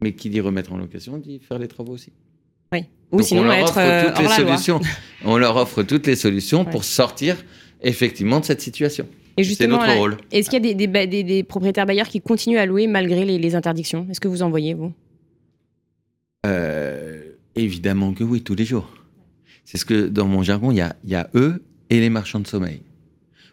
Mais 0.00 0.12
qui 0.12 0.30
dit 0.30 0.40
remettre 0.40 0.72
en 0.72 0.76
location 0.76 1.18
dit 1.18 1.40
faire 1.40 1.58
les 1.58 1.68
travaux 1.68 1.94
aussi. 1.94 2.12
Oui. 2.72 2.84
Ou 3.12 3.22
sinon, 3.22 3.42
on 3.44 3.46
leur 3.46 3.64
offre 3.64 4.06
toutes 4.06 4.18
les 4.18 4.28
solutions. 4.28 4.80
On 5.24 5.36
leur 5.38 5.56
offre 5.56 5.82
toutes 5.82 6.06
les 6.06 6.16
solutions 6.16 6.64
pour 6.64 6.84
sortir 6.84 7.36
effectivement 7.82 8.40
de 8.40 8.44
cette 8.44 8.60
situation. 8.60 9.06
Et 9.38 9.44
justement, 9.44 9.80
est-ce 10.32 10.48
qu'il 10.48 10.64
y 10.64 10.70
a 10.70 11.06
des, 11.06 11.42
propriétaires 11.42 11.84
bailleurs 11.84 12.08
qui 12.08 12.20
continuent 12.20 12.58
à 12.58 12.64
louer 12.64 12.86
malgré 12.86 13.24
les, 13.24 13.54
interdictions? 13.54 14.06
Est-ce 14.10 14.20
que 14.20 14.28
vous 14.28 14.42
en 14.42 14.48
voyez, 14.48 14.72
vous? 14.72 14.92
Euh, 16.46 17.26
Évidemment 17.56 18.12
que 18.12 18.22
oui, 18.22 18.42
tous 18.42 18.54
les 18.54 18.66
jours. 18.66 18.86
C'est 19.64 19.78
ce 19.78 19.86
que, 19.86 20.08
dans 20.08 20.26
mon 20.26 20.42
jargon, 20.42 20.70
il 20.70 20.76
y 20.76 21.14
a, 21.14 21.30
eux 21.34 21.64
et 21.88 22.00
les 22.00 22.10
marchands 22.10 22.38
de 22.38 22.46
sommeil. 22.46 22.82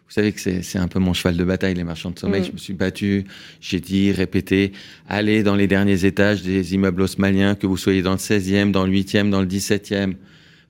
Vous 0.06 0.12
savez 0.12 0.32
que 0.32 0.40
c'est 0.40 0.78
un 0.78 0.88
peu 0.88 0.98
mon 0.98 1.12
cheval 1.14 1.36
de 1.36 1.44
bataille, 1.44 1.74
les 1.74 1.84
marchands 1.84 2.10
de 2.10 2.18
sommeil. 2.18 2.42
Mm. 2.42 2.46
Je 2.46 2.52
me 2.52 2.58
suis 2.58 2.74
battu, 2.74 3.24
j'ai 3.60 3.80
dit, 3.80 4.12
répété, 4.12 4.72
allez 5.08 5.42
dans 5.42 5.56
les 5.56 5.66
derniers 5.66 6.04
étages 6.04 6.42
des 6.42 6.74
immeubles 6.74 7.02
haussmaliens, 7.02 7.54
que 7.54 7.66
vous 7.66 7.76
soyez 7.76 8.02
dans 8.02 8.12
le 8.12 8.18
16e, 8.18 8.70
dans 8.70 8.86
le 8.86 8.92
8e, 8.92 9.30
dans 9.30 9.40
le 9.40 9.46
17e. 9.46 10.14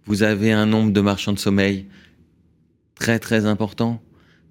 Vous 0.07 0.23
avez 0.23 0.53
un 0.53 0.67
nombre 0.67 0.93
de 0.93 1.01
marchands 1.01 1.33
de 1.33 1.39
sommeil 1.39 1.87
très 2.95 3.19
très 3.19 3.45
important 3.45 4.01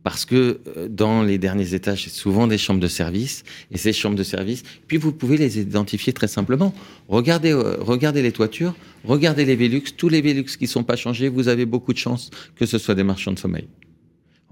parce 0.04 0.26
que 0.26 0.60
euh, 0.78 0.88
dans 0.90 1.24
les 1.24 1.38
derniers 1.38 1.74
étages, 1.74 2.04
c'est 2.04 2.10
souvent 2.10 2.46
des 2.46 2.58
chambres 2.58 2.82
de 2.82 2.88
service, 2.88 3.44
et 3.72 3.78
ces 3.78 3.94
chambres 3.94 4.18
de 4.18 4.24
service, 4.24 4.64
puis 4.88 4.98
vous 4.98 5.14
pouvez 5.14 5.38
les 5.38 5.60
identifier 5.60 6.14
très 6.14 6.28
simplement. 6.28 6.74
Regardez, 7.08 7.52
euh, 7.52 7.78
regardez 7.80 8.22
les 8.22 8.32
toitures, 8.32 8.76
regardez 9.06 9.46
les 9.46 9.56
Velux, 9.56 9.96
tous 9.96 10.10
les 10.10 10.22
Velux 10.22 10.44
qui 10.44 10.66
ne 10.66 10.70
sont 10.70 10.84
pas 10.84 10.98
changés, 10.98 11.30
vous 11.30 11.48
avez 11.48 11.66
beaucoup 11.66 11.94
de 11.94 11.98
chances 11.98 12.30
que 12.58 12.66
ce 12.66 12.78
soit 12.78 12.96
des 12.96 13.04
marchands 13.04 13.32
de 13.32 13.40
sommeil. 13.40 13.68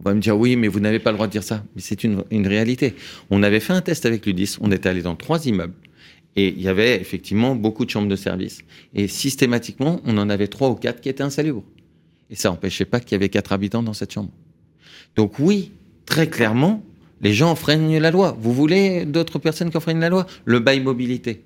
On 0.04 0.10
va 0.10 0.16
me 0.16 0.20
dire 0.20 0.38
oui, 0.38 0.56
mais 0.56 0.68
vous 0.68 0.80
n'avez 0.80 0.98
pas 0.98 1.12
le 1.12 1.18
droit 1.18 1.28
de 1.28 1.32
dire 1.32 1.44
ça. 1.44 1.64
Mais 1.76 1.82
c'est 1.82 2.04
une, 2.04 2.24
réalité. 2.32 2.96
On 3.30 3.44
avait 3.44 3.60
fait 3.60 3.74
un 3.74 3.82
test 3.82 4.06
avec 4.06 4.26
l'UDIS, 4.26 4.58
on 4.60 4.72
était 4.72 4.90
allé 4.90 5.04
dans 5.04 5.16
trois 5.16 5.46
immeubles, 5.46 5.76
et 6.36 6.48
il 6.48 6.62
y 6.62 6.68
avait 6.68 7.00
effectivement 7.00 7.56
beaucoup 7.56 7.86
de 7.86 7.92
chambres 7.92 8.08
de 8.08 8.16
service, 8.16 8.62
et 8.96 9.08
systématiquement, 9.08 10.02
on 10.06 10.18
en 10.18 10.30
avait 10.30 10.48
trois 10.48 10.70
ou 10.70 10.76
quatre 10.76 11.02
qui 11.02 11.10
étaient 11.10 11.24
insalubres. 11.24 11.64
Et 12.32 12.36
ça 12.36 12.50
n'empêchait 12.50 12.86
pas 12.86 13.00
qu'il 13.00 13.12
y 13.12 13.16
avait 13.16 13.30
quatre 13.30 13.52
habitants 13.52 13.84
dans 13.84 13.94
cette 13.94 14.14
chambre. 14.14 14.32
Donc 15.16 15.38
oui, 15.38 15.72
très 16.06 16.28
clairement, 16.28 16.84
les 17.22 17.34
gens 17.34 17.52
enfreignent 17.52 18.00
la 18.00 18.10
loi. 18.10 18.36
Vous 18.40 18.54
voulez 18.54 19.06
d'autres 19.06 19.38
personnes 19.38 19.70
qui 19.70 19.78
enfreignent 19.78 20.00
la 20.00 20.10
loi? 20.10 20.26
Le 20.46 20.60
bail 20.60 20.80
mobilité. 20.80 21.44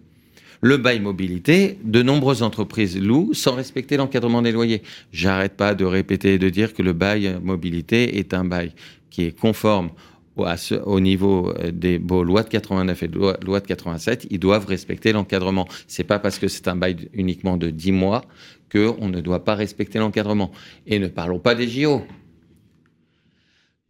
Le 0.66 0.78
bail 0.78 1.00
mobilité, 1.00 1.78
de 1.84 2.02
nombreuses 2.02 2.42
entreprises 2.42 3.00
louent 3.00 3.36
sans 3.36 3.54
respecter 3.54 3.98
l'encadrement 3.98 4.42
des 4.42 4.52
loyers. 4.52 4.82
J'arrête 5.12 5.56
pas 5.56 5.76
de 5.76 5.86
répéter 5.86 6.34
et 6.34 6.38
de 6.40 6.50
dire 6.50 6.74
que 6.74 6.82
le 6.82 6.92
bail 6.92 7.38
mobilité 7.40 8.18
est 8.18 8.34
un 8.34 8.46
bail 8.46 8.74
qui 9.12 9.26
est 9.26 9.40
conforme 9.40 9.92
au, 10.36 11.00
niveau 11.00 11.54
euh, 11.60 11.70
des 11.72 12.00
lois 12.00 12.42
de 12.42 12.50
89 12.50 13.04
et 13.04 13.08
de 13.08 13.16
loi, 13.16 13.60
de 13.60 13.68
87, 13.68 14.26
ils 14.32 14.40
doivent 14.40 14.66
respecter 14.66 15.12
l'encadrement. 15.12 15.68
C'est 15.86 16.04
pas 16.04 16.18
parce 16.18 16.40
que 16.40 16.48
c'est 16.48 16.68
un 16.68 16.76
bail 16.76 17.10
uniquement 17.14 17.58
de 17.58 17.70
10 17.70 17.92
mois 17.92 18.24
qu'on 18.72 19.08
ne 19.08 19.22
doit 19.22 19.44
pas 19.44 19.54
respecter 19.54 20.00
l'encadrement. 20.00 20.52
Et 20.88 20.98
ne 20.98 21.10
parlons 21.10 21.38
pas 21.38 21.54
des 21.54 21.68
JO. 21.68 22.02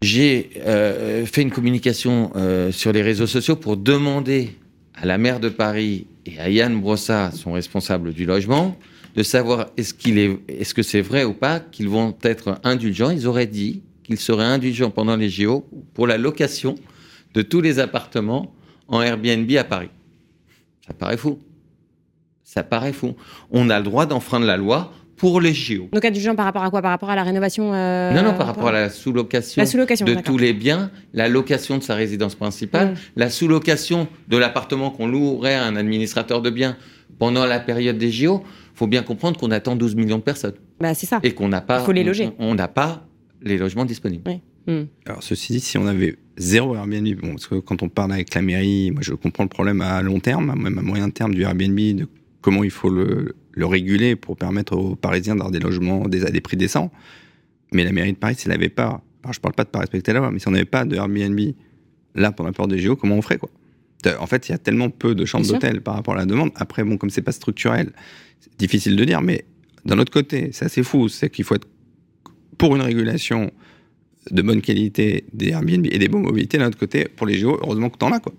J'ai 0.02 0.50
euh, 0.58 1.26
fait 1.26 1.42
une 1.42 1.52
communication 1.52 2.34
euh, 2.36 2.74
sur 2.74 2.92
les 2.92 3.02
réseaux 3.02 3.28
sociaux 3.28 3.56
pour 3.56 3.78
demander 3.78 4.50
à 4.96 5.06
la 5.06 5.18
maire 5.18 5.40
de 5.40 5.50
Paris 5.50 6.08
et 6.26 6.40
à 6.40 6.50
Yann 6.50 6.80
Brossat, 6.80 7.32
son 7.32 7.54
responsable 7.54 8.14
du 8.14 8.26
logement, 8.26 8.78
de 9.16 9.24
savoir 9.24 9.68
est-ce 9.78 9.94
qu'il 9.94 10.18
est, 10.18 10.40
est-ce 10.48 10.74
que 10.74 10.84
c'est 10.84 11.02
vrai 11.02 11.24
ou 11.24 11.34
pas 11.34 11.60
qu'ils 11.60 11.90
vont 11.90 12.16
être 12.22 12.60
indulgents. 12.64 13.10
Ils 13.10 13.28
auraient 13.28 13.48
dit 13.48 13.82
qu'ils 14.04 14.20
seraient 14.20 14.46
indulgents 14.46 14.92
pendant 14.92 15.16
les 15.16 15.30
JO 15.30 15.66
pour 15.94 16.08
la 16.08 16.18
location 16.18 16.76
de 17.34 17.42
tous 17.42 17.62
les 17.62 17.80
appartements 17.80 18.54
en 18.88 19.02
Airbnb 19.02 19.50
à 19.58 19.64
Paris. 19.64 19.90
Ça 20.86 20.94
paraît 20.94 21.18
fou. 21.18 21.40
Ça 22.44 22.64
paraît 22.64 22.94
fou. 22.94 23.16
On 23.52 23.70
a 23.70 23.80
le 23.80 23.86
droit 23.86 24.06
d'enfreindre 24.06 24.46
la 24.46 24.58
loi 24.58 24.94
pour 25.18 25.40
les 25.42 25.54
JO. 25.54 25.90
Donc 25.92 26.04
indulgent 26.04 26.36
par 26.36 26.46
rapport 26.46 26.64
à 26.64 26.70
quoi? 26.70 26.82
Par 26.82 26.92
rapport 26.92 27.10
à 27.10 27.16
la 27.16 27.24
rénovation 27.24 27.74
euh, 27.74 28.12
Non, 28.12 28.24
non, 28.24 28.34
par 28.34 28.48
rapport 28.48 28.68
à 28.68 28.72
la 28.72 28.90
sous-location 28.90 29.64
de 29.64 30.22
tous 30.22 30.38
les 30.38 30.54
biens, 30.54 30.92
la 31.14 31.30
location 31.30 31.78
de 31.78 31.84
sa 31.84 31.96
résidence 31.96 32.36
principale, 32.36 32.92
mmh. 32.92 32.96
la 33.16 33.30
sous-location 33.30 34.08
de 34.28 34.38
l'appartement 34.38 34.92
qu'on 34.92 35.08
louerait 35.08 35.56
à 35.56 35.64
un 35.64 35.76
administrateur 35.76 36.42
de 36.42 36.50
biens 36.50 36.78
pendant 37.18 37.46
la 37.46 37.60
période 37.60 37.98
des 37.98 38.12
JO. 38.12 38.44
Il 38.74 38.78
faut 38.78 38.88
bien 38.88 39.04
comprendre 39.04 39.40
qu'on 39.40 39.52
attend 39.52 39.76
12 39.76 39.96
millions 39.96 40.18
de 40.18 40.24
personnes. 40.24 40.56
Bah, 40.82 40.94
c'est 40.94 41.06
ça. 41.06 41.20
Et 41.24 41.32
qu'on 41.32 41.48
n'a 41.48 41.62
pas. 41.62 41.80
faut 41.80 41.94
les 41.94 42.04
loger. 42.04 42.32
On 42.40 42.56
n'a 42.56 42.68
pas 42.68 43.08
les 43.42 43.58
logements 43.58 43.86
disponibles. 43.86 44.30
Mmh. 44.68 44.82
Alors, 45.06 45.24
ceci 45.24 45.54
dit, 45.54 45.60
si 45.60 45.78
on 45.78 45.86
avait 45.86 46.18
zéro 46.38 46.76
Airbnb, 46.76 47.08
bon, 47.22 47.30
parce 47.30 47.48
que 47.48 47.56
quand 47.56 47.84
on 47.84 47.90
parle 47.90 48.12
avec 48.12 48.34
la 48.34 48.42
mairie, 48.42 48.92
moi 48.92 49.02
je 49.04 49.14
comprends 49.14 49.44
le 49.44 49.50
problème 49.50 49.82
à 49.82 50.02
long 50.02 50.20
terme, 50.20 50.54
même 50.58 50.78
à 50.78 50.82
moyen 50.82 51.10
terme 51.10 51.34
du 51.34 51.44
Airbnb, 51.44 51.78
de 51.78 52.08
comment 52.42 52.64
il 52.64 52.72
faut 52.72 52.90
le, 52.90 53.36
le 53.56 53.66
réguler 53.66 54.16
pour 54.16 54.38
permettre 54.38 54.78
aux 54.78 54.96
Parisiens 54.96 55.36
d'avoir 55.36 55.52
des 55.52 55.60
logements 55.60 56.08
des, 56.08 56.26
à 56.26 56.30
des 56.30 56.42
prix 56.42 56.58
décents. 56.58 56.92
Mais 57.72 57.84
la 57.84 57.92
mairie 57.92 58.14
de 58.14 58.18
Paris, 58.18 58.36
s'il 58.36 58.52
n'avait 58.52 58.70
pas, 58.70 59.02
alors 59.24 59.34
je 59.34 59.40
parle 59.40 59.56
pas 59.56 59.64
de 59.64 59.70
pas 59.70 59.80
respecter 59.80 60.14
la 60.14 60.20
loi, 60.20 60.32
mais 60.32 60.40
si 60.40 60.48
on 60.48 60.52
n'avait 60.52 60.66
pas 60.66 60.86
de 60.86 60.96
Airbnb 60.96 61.40
là 62.14 62.32
pendant 62.32 62.50
la 62.50 62.54
période 62.54 62.72
des 62.72 62.80
JO, 62.80 62.96
comment 62.96 63.16
on 63.16 63.22
ferait 63.22 63.38
quoi? 63.38 63.50
En 64.20 64.28
fait, 64.28 64.48
il 64.48 64.52
y 64.52 64.56
a 64.56 64.60
tellement 64.60 64.92
peu 64.92 65.16
de 65.16 65.26
chambres 65.26 65.48
d'hôtel 65.48 65.82
par 65.82 65.96
rapport 65.96 66.14
à 66.14 66.18
la 66.18 66.26
demande. 66.28 66.52
Après, 66.56 66.84
bon, 66.84 66.96
comme 66.96 67.10
c'est 67.10 67.24
pas 67.24 67.32
structurel, 67.32 67.92
c'est 68.40 68.56
difficile 68.60 68.96
de 68.96 69.04
dire, 69.04 69.22
mais 69.24 69.46
d'un 69.84 69.98
autre 69.98 70.12
côté, 70.12 70.50
c'est 70.52 70.66
assez 70.66 70.84
fou, 70.84 71.10
c'est 71.10 71.32
qu'il 71.32 71.44
faut 71.44 71.56
être 71.56 71.68
pour 72.60 72.76
une 72.76 72.84
régulation 72.84 73.52
de 74.30 74.42
bonne 74.44 74.62
qualité 74.62 75.26
des 75.34 75.50
Airbnb 75.50 75.88
et 75.88 75.98
des 75.98 76.08
bonnes 76.08 76.22
mobilités 76.22 76.60
d'un 76.60 76.68
autre 76.68 76.78
côté, 76.78 77.08
pour 77.16 77.26
les 77.26 77.36
JO, 77.36 77.58
heureusement 77.62 77.90
que 77.90 77.98
t'en 77.98 78.12
as 78.12 78.20
quoi. 78.20 78.34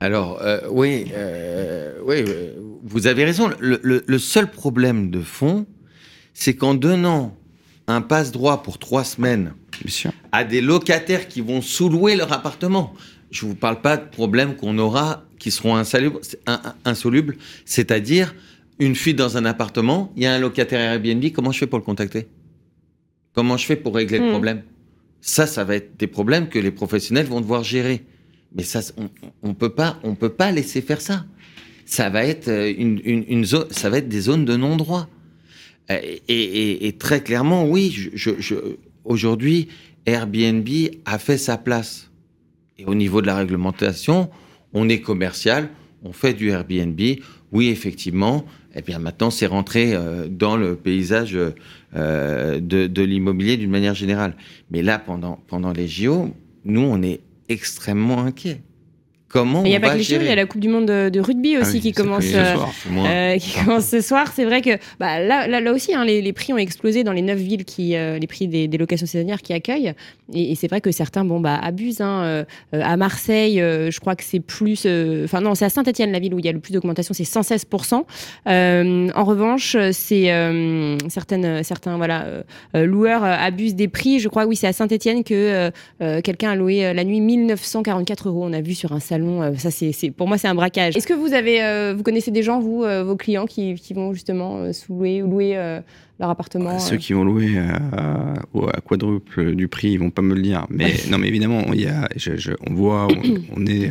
Alors, 0.00 0.40
euh, 0.42 0.60
oui, 0.70 1.06
euh, 1.12 1.98
oui, 2.04 2.24
euh, 2.26 2.54
vous 2.84 3.06
avez 3.06 3.24
raison. 3.24 3.50
Le, 3.60 4.18
seul 4.18 4.50
problème 4.50 5.10
de 5.10 5.20
fond, 5.20 5.66
c'est 6.34 6.54
qu'en 6.54 6.74
donnant 6.74 7.36
un 7.88 8.00
passe-droit 8.00 8.62
pour 8.62 8.78
trois 8.78 9.04
semaines 9.04 9.54
à 10.32 10.44
des 10.44 10.60
locataires 10.60 11.26
qui 11.26 11.40
vont 11.40 11.62
sous-louer 11.62 12.16
leur 12.16 12.32
appartement, 12.32 12.94
je 13.30 13.44
ne 13.44 13.50
vous 13.50 13.56
parle 13.56 13.80
pas 13.80 13.96
de 13.96 14.08
problèmes 14.08 14.56
qu'on 14.56 14.78
aura 14.78 15.24
qui 15.38 15.50
seront 15.50 15.76
insolubles, 16.84 17.36
c'est-à-dire 17.64 18.34
une 18.78 18.94
fuite 18.94 19.16
dans 19.16 19.36
un 19.36 19.44
appartement, 19.44 20.12
il 20.16 20.22
y 20.22 20.26
a 20.26 20.34
un 20.34 20.38
locataire 20.38 20.80
Airbnb, 20.80 21.24
comment 21.32 21.52
je 21.52 21.58
fais 21.58 21.66
pour 21.66 21.78
le 21.78 21.84
contacter? 21.84 22.28
Comment 23.32 23.56
je 23.56 23.66
fais 23.66 23.76
pour 23.76 23.94
régler 23.94 24.18
le 24.18 24.26
hmm. 24.26 24.30
problème? 24.30 24.62
Ça, 25.20 25.46
ça 25.46 25.64
va 25.64 25.76
être 25.76 25.96
des 25.96 26.06
problèmes 26.06 26.48
que 26.48 26.58
les 26.58 26.70
professionnels 26.70 27.26
vont 27.26 27.40
devoir 27.40 27.62
gérer. 27.64 28.04
Mais 28.54 28.62
ça, 28.62 28.80
on, 29.42 29.48
ne 29.48 29.52
peut 29.52 29.70
pas, 29.70 29.98
on 30.02 30.14
peut 30.14 30.30
pas 30.30 30.50
laisser 30.50 30.80
faire 30.80 31.00
ça. 31.00 31.24
Ça 31.84 32.10
va 32.10 32.24
être 32.24 32.48
euh, 32.48 32.72
une, 32.76 33.00
une, 33.04 33.44
zone, 33.44 33.66
ça 33.70 33.90
va 33.90 33.98
être 33.98 34.08
des 34.08 34.20
zones 34.20 34.44
de 34.44 34.56
non-droit. 34.56 35.08
Euh, 35.90 36.00
et, 36.28 36.94
très 36.98 37.22
clairement, 37.22 37.66
oui, 37.68 38.10
aujourd'hui, 39.04 39.68
Airbnb 40.06 40.68
a 41.04 41.18
fait 41.18 41.38
sa 41.38 41.56
place. 41.56 42.10
Et 42.78 42.84
au 42.84 42.94
niveau 42.94 43.20
de 43.20 43.26
la 43.26 43.36
réglementation, 43.36 44.30
on 44.72 44.88
est 44.88 45.00
commercial, 45.00 45.70
on 46.02 46.12
fait 46.12 46.34
du 46.34 46.50
Airbnb. 46.50 47.00
Oui, 47.52 47.68
effectivement. 47.68 48.44
Eh 48.74 48.82
bien 48.82 48.98
maintenant, 48.98 49.30
c'est 49.30 49.46
rentré 49.46 49.94
euh, 49.94 50.28
dans 50.28 50.56
le 50.56 50.76
paysage 50.76 51.32
de, 51.32 51.54
de 52.60 53.02
l'immobilier 53.02 53.56
d'une 53.56 53.70
manière 53.70 53.94
générale. 53.94 54.36
Mais 54.70 54.82
là, 54.82 54.98
pendant, 54.98 55.40
pendant 55.48 55.72
les 55.72 55.88
JO, 55.88 56.34
nous, 56.64 56.82
on 56.82 57.02
est 57.02 57.20
extrêmement 57.48 58.20
inquiets. 58.20 58.62
Comment 59.28 59.62
Il 59.64 59.68
n'y 59.70 59.76
a 59.76 59.80
pas 59.80 59.90
que 59.90 59.98
les 59.98 60.02
chiffres, 60.04 60.22
il 60.22 60.28
y 60.28 60.32
a 60.32 60.36
la 60.36 60.46
Coupe 60.46 60.60
du 60.60 60.68
Monde 60.68 60.86
de, 60.86 61.10
de 61.10 61.20
rugby 61.20 61.56
Ah 61.56 61.60
aussi 61.60 61.74
oui, 61.74 61.80
qui 61.80 61.92
commence. 61.92 62.24
ce 62.24 62.34
euh, 62.36 62.54
soir. 62.54 62.72
Euh, 62.96 63.36
qui 63.36 63.52
commence 63.52 63.84
ce 63.86 64.00
soir. 64.00 64.32
C'est 64.34 64.44
vrai 64.46 64.62
que 64.62 64.70
bah, 64.98 65.20
là, 65.20 65.46
là, 65.46 65.60
là 65.60 65.72
aussi, 65.72 65.94
hein, 65.94 66.04
les, 66.04 66.22
les 66.22 66.32
prix 66.32 66.52
ont 66.54 66.58
explosé 66.58 67.04
dans 67.04 67.12
les 67.12 67.20
neuf 67.22 67.38
villes 67.38 67.64
qui, 67.66 67.94
euh, 67.94 68.18
les 68.18 68.26
prix 68.26 68.48
des, 68.48 68.68
des 68.68 68.78
locations 68.78 69.06
saisonnières 69.06 69.42
qui 69.42 69.52
accueillent. 69.52 69.92
Et, 70.32 70.52
et 70.52 70.54
c'est 70.54 70.68
vrai 70.68 70.80
que 70.80 70.90
certains, 70.92 71.24
bon, 71.26 71.40
bah, 71.40 71.58
abusent. 71.62 72.00
hein. 72.00 72.22
Euh, 72.24 72.44
à 72.72 72.96
Marseille, 72.96 73.60
euh, 73.60 73.90
je 73.90 74.00
crois 74.00 74.16
que 74.16 74.24
c'est 74.24 74.40
plus. 74.40 74.84
euh, 74.86 75.24
Enfin 75.24 75.40
non, 75.42 75.54
c'est 75.54 75.64
à 75.66 75.70
Saint-Étienne 75.70 76.10
la 76.10 76.20
ville 76.20 76.32
où 76.32 76.38
il 76.38 76.46
y 76.46 76.48
a 76.48 76.52
le 76.52 76.60
plus 76.60 76.72
d'augmentation, 76.72 77.12
c'est 77.12 77.24
116% 77.24 78.04
Euh, 78.48 79.08
En 79.14 79.24
revanche, 79.24 79.76
c'est 79.92 80.32
euh, 80.32 80.96
certaines, 81.08 81.62
certains, 81.64 81.96
voilà, 81.98 82.26
loueurs 82.74 83.24
euh, 83.24 83.34
abusent 83.38 83.74
des 83.74 83.88
prix. 83.88 84.20
Je 84.20 84.28
crois, 84.28 84.46
oui, 84.46 84.56
c'est 84.56 84.66
à 84.66 84.72
Saint-Étienne 84.72 85.22
que 85.24 85.34
euh, 85.34 85.70
euh, 86.02 86.20
quelqu'un 86.22 86.50
a 86.52 86.56
loué 86.56 86.86
euh, 86.86 86.92
la 86.94 87.04
nuit 87.04 87.20
1944 87.20 88.28
euros. 88.28 88.44
On 88.44 88.52
a 88.52 88.60
vu 88.60 88.74
sur 88.74 88.92
un 88.92 89.00
salon. 89.00 89.17
Euh, 89.26 89.54
ça, 89.56 89.70
c'est, 89.70 90.10
pour 90.10 90.28
moi, 90.28 90.38
c'est 90.38 90.48
un 90.48 90.54
braquage. 90.54 90.96
Est-ce 90.96 91.06
que 91.06 91.14
vous 91.14 91.32
avez, 91.34 91.62
euh, 91.62 91.94
vous 91.96 92.02
connaissez 92.02 92.30
des 92.30 92.42
gens, 92.42 92.60
vous, 92.60 92.84
euh, 92.84 93.04
vos 93.04 93.16
clients, 93.16 93.46
qui, 93.46 93.74
qui 93.74 93.94
vont 93.94 94.12
justement 94.12 94.58
euh, 94.58 94.72
sous-louer 94.72 95.22
ou 95.22 95.30
louer 95.30 95.56
euh, 95.56 95.80
leur 96.20 96.30
appartement 96.30 96.70
Bah, 96.70 96.74
euh, 96.76 96.78
Ceux 96.78 96.96
qui 96.96 97.12
vont 97.12 97.24
louer 97.24 97.58
à, 97.58 98.34
quadruple 98.86 99.54
du 99.54 99.68
prix, 99.68 99.90
ils 99.92 99.98
vont 99.98 100.10
pas 100.10 100.22
me 100.22 100.34
le 100.34 100.42
dire. 100.42 100.66
Mais 100.70 100.92
non, 101.10 101.18
mais 101.18 101.28
évidemment, 101.28 101.64
il 101.72 101.80
y 101.82 101.86
a, 101.86 102.08
je- 102.16 102.36
je- 102.36 102.52
on 102.68 102.74
voit, 102.74 103.06
on, 103.10 103.34
on 103.56 103.66
est 103.66 103.90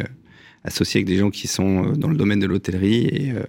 associé 0.63 0.99
avec 0.99 1.07
des 1.07 1.17
gens 1.17 1.29
qui 1.29 1.47
sont 1.47 1.91
dans 1.91 2.07
le 2.09 2.17
domaine 2.17 2.39
de 2.39 2.45
l'hôtellerie 2.47 3.05
et, 3.05 3.31
euh, 3.31 3.43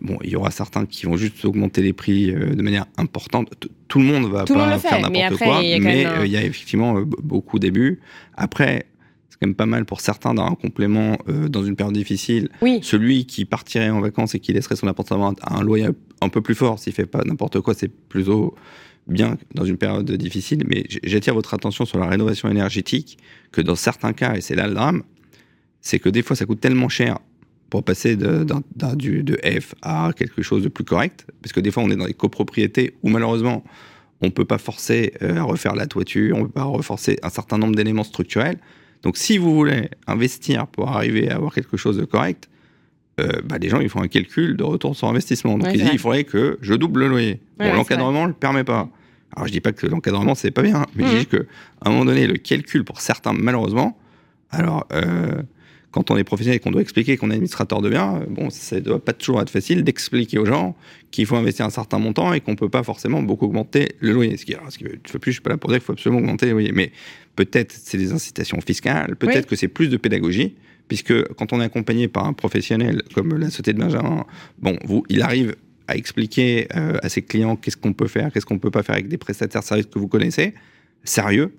bon, 0.00 0.16
il 0.24 0.30
y 0.30 0.36
aura 0.36 0.50
certains 0.50 0.86
qui 0.86 1.04
vont 1.06 1.16
juste 1.16 1.44
augmenter 1.44 1.82
les 1.82 1.92
prix 1.92 2.30
euh, 2.30 2.54
de 2.54 2.62
manière 2.62 2.86
importante. 2.96 3.50
T- 3.60 3.68
Tout 3.88 3.98
le 3.98 4.04
monde 4.06 4.30
va 4.30 4.44
Tout 4.44 4.54
pas 4.54 4.60
monde 4.60 4.72
le 4.74 4.78
fait, 4.78 4.88
faire 4.88 5.00
n'importe 5.00 5.42
quoi, 5.42 5.60
il 5.62 5.76
y 5.76 5.80
mais 5.80 6.04
un- 6.04 6.24
il 6.24 6.30
y 6.30 6.36
a 6.36 6.42
effectivement 6.42 6.96
euh, 6.98 7.04
beaucoup 7.04 7.58
d'abus. 7.58 8.00
Après, 8.36 8.86
c'est 9.38 9.44
quand 9.44 9.48
même 9.48 9.54
pas 9.54 9.66
mal 9.66 9.84
pour 9.84 10.00
certains 10.00 10.34
d'avoir 10.34 10.50
un 10.50 10.56
complément 10.56 11.16
euh, 11.28 11.48
dans 11.48 11.64
une 11.64 11.76
période 11.76 11.94
difficile. 11.94 12.48
Oui. 12.60 12.80
Celui 12.82 13.24
qui 13.24 13.44
partirait 13.44 13.90
en 13.90 14.00
vacances 14.00 14.34
et 14.34 14.40
qui 14.40 14.52
laisserait 14.52 14.74
son 14.74 14.88
appartement 14.88 15.32
à 15.42 15.58
un 15.58 15.62
loyer 15.62 15.88
un 16.20 16.28
peu 16.28 16.40
plus 16.40 16.56
fort, 16.56 16.78
s'il 16.78 16.92
fait 16.92 17.06
pas 17.06 17.22
n'importe 17.24 17.60
quoi, 17.60 17.74
c'est 17.74 17.88
plutôt 17.88 18.56
bien 19.06 19.38
dans 19.54 19.64
une 19.64 19.76
période 19.76 20.10
difficile. 20.10 20.64
Mais 20.66 20.84
j'attire 21.04 21.34
votre 21.34 21.54
attention 21.54 21.84
sur 21.84 21.98
la 21.98 22.06
rénovation 22.06 22.48
énergétique 22.48 23.18
que 23.52 23.60
dans 23.60 23.76
certains 23.76 24.12
cas, 24.12 24.34
et 24.34 24.40
c'est 24.40 24.56
là 24.56 24.66
le 24.66 24.74
drame, 24.74 25.04
c'est 25.80 26.00
que 26.00 26.08
des 26.08 26.22
fois 26.22 26.34
ça 26.34 26.44
coûte 26.44 26.60
tellement 26.60 26.88
cher 26.88 27.18
pour 27.70 27.84
passer 27.84 28.16
de, 28.16 28.44
du, 28.96 29.22
de 29.22 29.38
F 29.60 29.74
à 29.82 30.10
quelque 30.16 30.42
chose 30.42 30.62
de 30.62 30.68
plus 30.68 30.84
correct, 30.84 31.26
parce 31.42 31.52
que 31.52 31.60
des 31.60 31.70
fois 31.70 31.82
on 31.84 31.90
est 31.90 31.96
dans 31.96 32.06
des 32.06 32.14
copropriétés 32.14 32.94
où 33.02 33.08
malheureusement 33.08 33.62
on 34.20 34.30
peut 34.30 34.44
pas 34.44 34.58
forcer 34.58 35.14
euh, 35.22 35.36
à 35.36 35.42
refaire 35.42 35.76
la 35.76 35.86
toiture, 35.86 36.36
on 36.36 36.42
peut 36.42 36.48
pas 36.50 36.64
reforcer 36.64 37.18
un 37.22 37.30
certain 37.30 37.56
nombre 37.56 37.76
d'éléments 37.76 38.04
structurels. 38.04 38.58
Donc 39.02 39.16
si 39.16 39.38
vous 39.38 39.54
voulez 39.54 39.88
investir 40.06 40.66
pour 40.66 40.88
arriver 40.90 41.30
à 41.30 41.36
avoir 41.36 41.54
quelque 41.54 41.76
chose 41.76 41.96
de 41.96 42.04
correct, 42.04 42.48
euh, 43.20 43.28
bah, 43.44 43.58
les 43.58 43.68
gens 43.68 43.80
ils 43.80 43.88
font 43.88 44.02
un 44.02 44.08
calcul 44.08 44.56
de 44.56 44.64
retour 44.64 44.96
sur 44.96 45.08
investissement. 45.08 45.58
Donc 45.58 45.66
Ouais, 45.68 45.72
ils 45.74 45.80
disent 45.82 45.90
il 45.92 45.98
faudrait 45.98 46.24
que 46.24 46.58
je 46.60 46.74
double 46.74 47.00
le 47.00 47.08
loyer. 47.08 47.40
Ouais, 47.60 47.70
bon, 47.70 47.74
l'encadrement 47.76 48.22
ne 48.24 48.28
le 48.28 48.34
permet 48.34 48.64
pas. 48.64 48.88
Alors 49.34 49.46
je 49.46 49.52
dis 49.52 49.60
pas 49.60 49.72
que 49.72 49.86
l'encadrement 49.86 50.34
c'est 50.34 50.50
pas 50.50 50.62
bien, 50.62 50.86
mais 50.94 51.04
je 51.06 51.12
Mhm. 51.12 51.18
dis 51.20 51.26
que 51.26 51.46
à 51.84 51.88
un 51.88 51.92
moment 51.92 52.04
donné 52.04 52.26
le 52.26 52.34
calcul 52.38 52.84
pour 52.84 53.00
certains 53.00 53.32
malheureusement, 53.32 53.98
alors 54.50 54.86
euh, 54.92 55.42
quand 55.98 56.12
on 56.12 56.16
est 56.16 56.22
professionnel 56.22 56.58
et 56.58 56.60
qu'on 56.60 56.70
doit 56.70 56.80
expliquer 56.80 57.16
qu'on 57.16 57.30
est 57.30 57.34
administrateur 57.34 57.82
de 57.82 57.90
biens, 57.90 58.22
bon 58.28 58.50
ça 58.50 58.78
doit 58.78 59.04
pas 59.04 59.12
toujours 59.12 59.42
être 59.42 59.50
facile 59.50 59.82
d'expliquer 59.82 60.38
aux 60.38 60.44
gens 60.44 60.76
qu'il 61.10 61.26
faut 61.26 61.34
investir 61.34 61.66
un 61.66 61.70
certain 61.70 61.98
montant 61.98 62.32
et 62.32 62.40
qu'on 62.40 62.54
peut 62.54 62.68
pas 62.68 62.84
forcément 62.84 63.20
beaucoup 63.20 63.46
augmenter 63.46 63.96
le 63.98 64.12
loyer. 64.12 64.36
Ce 64.36 64.44
qui, 64.44 64.54
alors, 64.54 64.70
ce 64.70 64.78
qui 64.78 64.84
plus, 64.84 65.02
je 65.26 65.30
suis 65.32 65.40
pas 65.40 65.50
là 65.50 65.56
pour 65.56 65.70
dire 65.70 65.80
qu'il 65.80 65.86
faut 65.86 65.94
absolument 65.94 66.20
augmenter 66.20 66.46
le 66.46 66.52
loyer, 66.52 66.70
mais 66.72 66.92
peut-être 67.34 67.72
c'est 67.72 67.98
des 67.98 68.12
incitations 68.12 68.60
fiscales, 68.60 69.16
peut-être 69.16 69.36
Oui. 69.38 69.46
que 69.46 69.56
c'est 69.56 69.66
plus 69.66 69.88
de 69.88 69.96
pédagogie, 69.96 70.54
puisque 70.86 71.20
quand 71.34 71.52
on 71.52 71.60
est 71.60 71.64
accompagné 71.64 72.06
par 72.06 72.26
un 72.26 72.32
professionnel 72.32 73.02
comme 73.12 73.36
la 73.36 73.46
Société 73.50 73.72
de 73.72 73.80
Benjamin, 73.80 74.24
bon, 74.60 74.78
vous, 74.84 75.02
il 75.08 75.20
arrive 75.22 75.56
à 75.88 75.96
expliquer 75.96 76.68
euh, 76.76 76.96
à 77.02 77.08
ses 77.08 77.22
clients 77.22 77.56
qu'est-ce 77.56 77.76
qu'on 77.76 77.92
peut 77.92 78.06
faire, 78.06 78.32
qu'est-ce 78.32 78.46
qu'on 78.46 78.60
peut 78.60 78.70
pas 78.70 78.84
faire 78.84 78.94
avec 78.94 79.08
des 79.08 79.18
prestataires 79.18 79.62
de 79.62 79.66
services 79.66 79.86
que 79.86 79.98
vous 79.98 80.06
connaissez, 80.06 80.54
sérieux. 81.02 81.50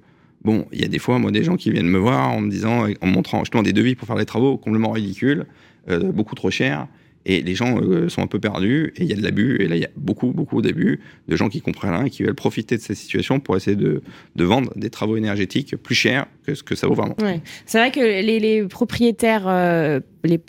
Bon, 0.44 0.66
il 0.72 0.82
y 0.82 0.86
a 0.86 0.88
des 0.88 1.00
fois, 1.00 1.20
moi, 1.20 1.32
des 1.32 1.44
gens 1.44 1.58
qui 1.58 1.72
viennent 1.72 1.90
me 1.90 1.98
voir 1.98 2.32
en 2.32 2.42
me 2.42 2.50
disant, 2.50 2.86
en 3.02 3.08
me 3.08 3.12
montrant 3.12 3.40
justement 3.40 3.64
des 3.64 3.74
devis 3.74 3.96
pour 3.96 4.08
faire 4.08 4.16
des 4.16 4.26
travaux 4.26 4.58
complètement 4.58 4.92
ridicules, 4.92 5.46
euh, 5.90 6.12
beaucoup 6.12 6.36
trop 6.36 6.50
chers, 6.50 6.88
et 7.26 7.42
les 7.42 7.56
gens 7.56 7.80
euh, 7.82 8.10
sont 8.10 8.22
un 8.22 8.28
peu 8.28 8.40
perdus, 8.40 8.94
et 8.96 9.04
il 9.04 9.10
y 9.10 9.14
a 9.14 9.16
de 9.16 9.22
l'abus, 9.22 9.58
et 9.62 9.68
là, 9.68 9.76
il 9.76 9.82
y 9.82 9.86
a 9.86 9.90
beaucoup, 9.96 10.28
beaucoup 10.28 10.62
d'abus 10.62 11.00
de 11.28 11.36
gens 11.36 11.50
qui 11.50 11.62
comprennent 11.62 11.92
rien 11.92 12.06
et 12.06 12.10
qui 12.10 12.24
veulent 12.24 12.34
profiter 12.36 12.78
de 12.78 12.82
cette 12.82 12.98
situation 12.98 13.40
pour 13.40 13.56
essayer 13.56 13.76
de, 13.76 14.02
de 14.36 14.44
vendre 14.44 14.72
des 14.76 14.90
travaux 14.90 15.18
énergétiques 15.18 15.76
plus 15.78 15.96
chers 15.96 16.28
que 16.46 16.56
ce 16.56 16.64
que 16.64 16.76
ça 16.76 16.88
vaut 16.88 16.96
vraiment. 16.96 17.16
C'est 17.66 17.78
vrai 17.78 17.92
que 17.92 18.00
les, 18.00 18.64
propriétaires, 18.64 19.46
euh, 19.48 20.00
les, 20.24 20.40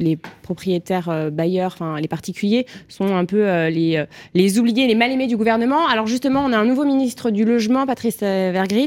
propriétaires 0.43 1.09
euh, 1.09 1.31
bailleurs, 1.31 1.73
enfin 1.75 2.01
les 2.01 2.09
particuliers, 2.09 2.67
sont 2.89 3.15
un 3.15 3.25
peu 3.25 3.49
euh, 3.49 3.71
les, 3.71 3.97
euh, 3.97 4.07
les 4.35 4.59
oubliés, 4.59 4.87
les 4.87 4.95
mal 4.95 5.11
aimés 5.11 5.27
du 5.27 5.37
gouvernement. 5.37 5.87
Alors 5.89 6.07
justement, 6.07 6.45
on 6.45 6.53
a 6.53 6.59
un 6.59 6.65
nouveau 6.65 6.85
ministre 6.85 7.31
du 7.31 7.45
logement, 7.45 7.87
Patrice 7.87 8.19
euh, 8.23 8.51
Vergrit, 8.53 8.87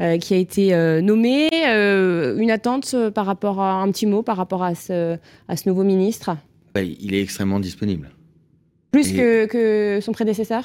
euh, 0.00 0.18
qui 0.18 0.34
a 0.34 0.36
été 0.36 0.74
euh, 0.74 1.00
nommé. 1.00 1.48
Euh, 1.68 2.36
une 2.38 2.50
attente 2.50 2.90
euh, 2.94 3.10
par 3.10 3.26
rapport 3.26 3.60
à 3.60 3.74
un 3.74 3.90
petit 3.90 4.06
mot 4.06 4.22
par 4.22 4.36
rapport 4.36 4.62
à 4.62 4.74
ce, 4.74 5.16
à 5.48 5.56
ce 5.56 5.68
nouveau 5.68 5.84
ministre, 5.84 6.36
Bah, 6.74 6.82
il 6.82 7.14
est 7.14 7.22
extrêmement 7.22 7.60
disponible. 7.60 8.10
plus 8.92 9.12
que, 9.12 9.46
que 9.46 10.00
son 10.02 10.12
prédécesseur? 10.12 10.64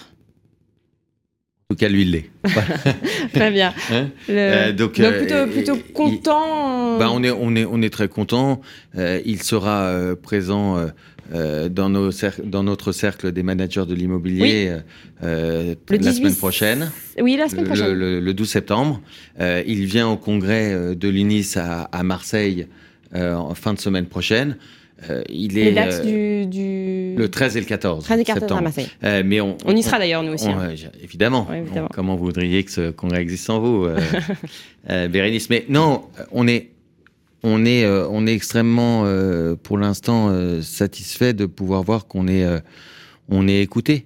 En 1.70 1.74
tout 1.74 1.80
cas, 1.80 1.90
lui, 1.90 2.04
il 2.04 2.12
l'est. 2.12 2.30
Très 3.34 3.50
bien. 3.52 3.74
Hein? 3.92 4.10
Le- 4.30 4.36
Euh, 4.38 4.72
donc, 4.72 5.00
donc 5.02 5.14
euh, 5.32 5.48
plutôt, 5.48 5.78
content. 5.94 7.00
Bah, 7.00 7.10
on, 7.12 7.24
est, 7.24 7.32
on, 7.32 7.56
est, 7.56 7.66
on 7.66 7.82
est 7.82 7.90
très 7.90 8.08
content. 8.08 8.62
Euh, 8.98 9.20
il 9.26 9.42
sera 9.42 9.86
euh, 9.88 10.16
présent 10.16 10.78
euh, 10.78 10.88
euh, 11.34 11.68
dans, 11.70 11.90
nos 11.90 12.12
cer- 12.12 12.44
dans 12.44 12.62
notre 12.62 12.92
cercle 12.92 13.32
des 13.32 13.42
managers 13.42 13.86
de 13.88 13.96
l'immobilier 13.96 14.78
euh, 15.24 15.74
la 15.90 15.98
18 15.98 16.14
semaine 16.14 16.36
prochaine, 16.36 16.92
Oui, 17.20 17.36
la 17.36 17.50
semaine 17.50 17.66
prochaine. 17.66 17.94
le- 17.94 18.20
le 18.20 18.34
12 18.36 18.48
septembre. 18.48 19.02
Euh, 19.40 19.64
il 19.66 19.86
vient 19.86 20.08
au 20.08 20.18
congrès 20.18 20.72
euh, 20.72 20.94
de 20.94 21.10
l'UNIS 21.10 21.58
à, 21.58 21.84
à 21.86 22.04
Marseille 22.04 22.68
euh, 23.16 23.34
en 23.34 23.56
fin 23.56 23.74
de 23.74 23.80
semaine 23.80 24.06
prochaine. 24.06 24.58
Euh, 25.10 25.22
il 25.30 25.58
est 25.58 25.66
Les 25.66 25.72
dates 25.74 26.02
euh, 26.06 26.46
du, 26.46 26.48
du... 26.48 27.16
le 27.18 27.28
13 27.30 27.58
et 27.58 27.60
le 27.60 27.66
14 27.66 28.06
13 28.06 28.20
et 28.20 28.24
14 28.24 28.38
à 28.38 28.40
septembre. 28.48 28.62
Marseille. 28.64 28.88
Euh, 29.04 29.24
mais 29.26 29.42
on, 29.42 29.58
On 29.66 29.76
y 29.76 29.84
sera 29.84 30.00
d'ailleurs, 30.00 30.24
nous 30.24 30.34
aussi. 30.34 30.48
on- 30.48 30.58
hein. 30.58 30.74
évidemment. 31.04 31.46
Ouais, 31.50 31.60
évidemment. 31.60 31.90
Comment 31.94 32.16
vous 32.16 32.24
voudriez 32.26 32.64
que 32.64 32.72
ce 32.72 32.92
congrès 32.92 33.22
existe 33.22 33.46
sans 33.46 33.60
vous, 33.60 33.84
euh, 33.86 34.00
euh, 34.90 35.08
Bérénice? 35.10 35.50
Mais 35.50 35.66
non, 35.68 36.04
euh, 36.20 36.24
on 36.32 36.48
est, 36.48 36.72
on 37.44 37.66
est, 37.66 37.86
on 37.86 38.26
est 38.26 38.34
extrêmement, 38.34 39.04
pour 39.62 39.78
l'instant, 39.78 40.34
satisfait 40.64 41.34
de 41.34 41.46
pouvoir 41.46 41.84
voir 41.84 42.08
qu'on 42.08 42.28
est, 42.28 42.44
on 43.30 43.48
est 43.48 43.62
écouté. 43.62 44.06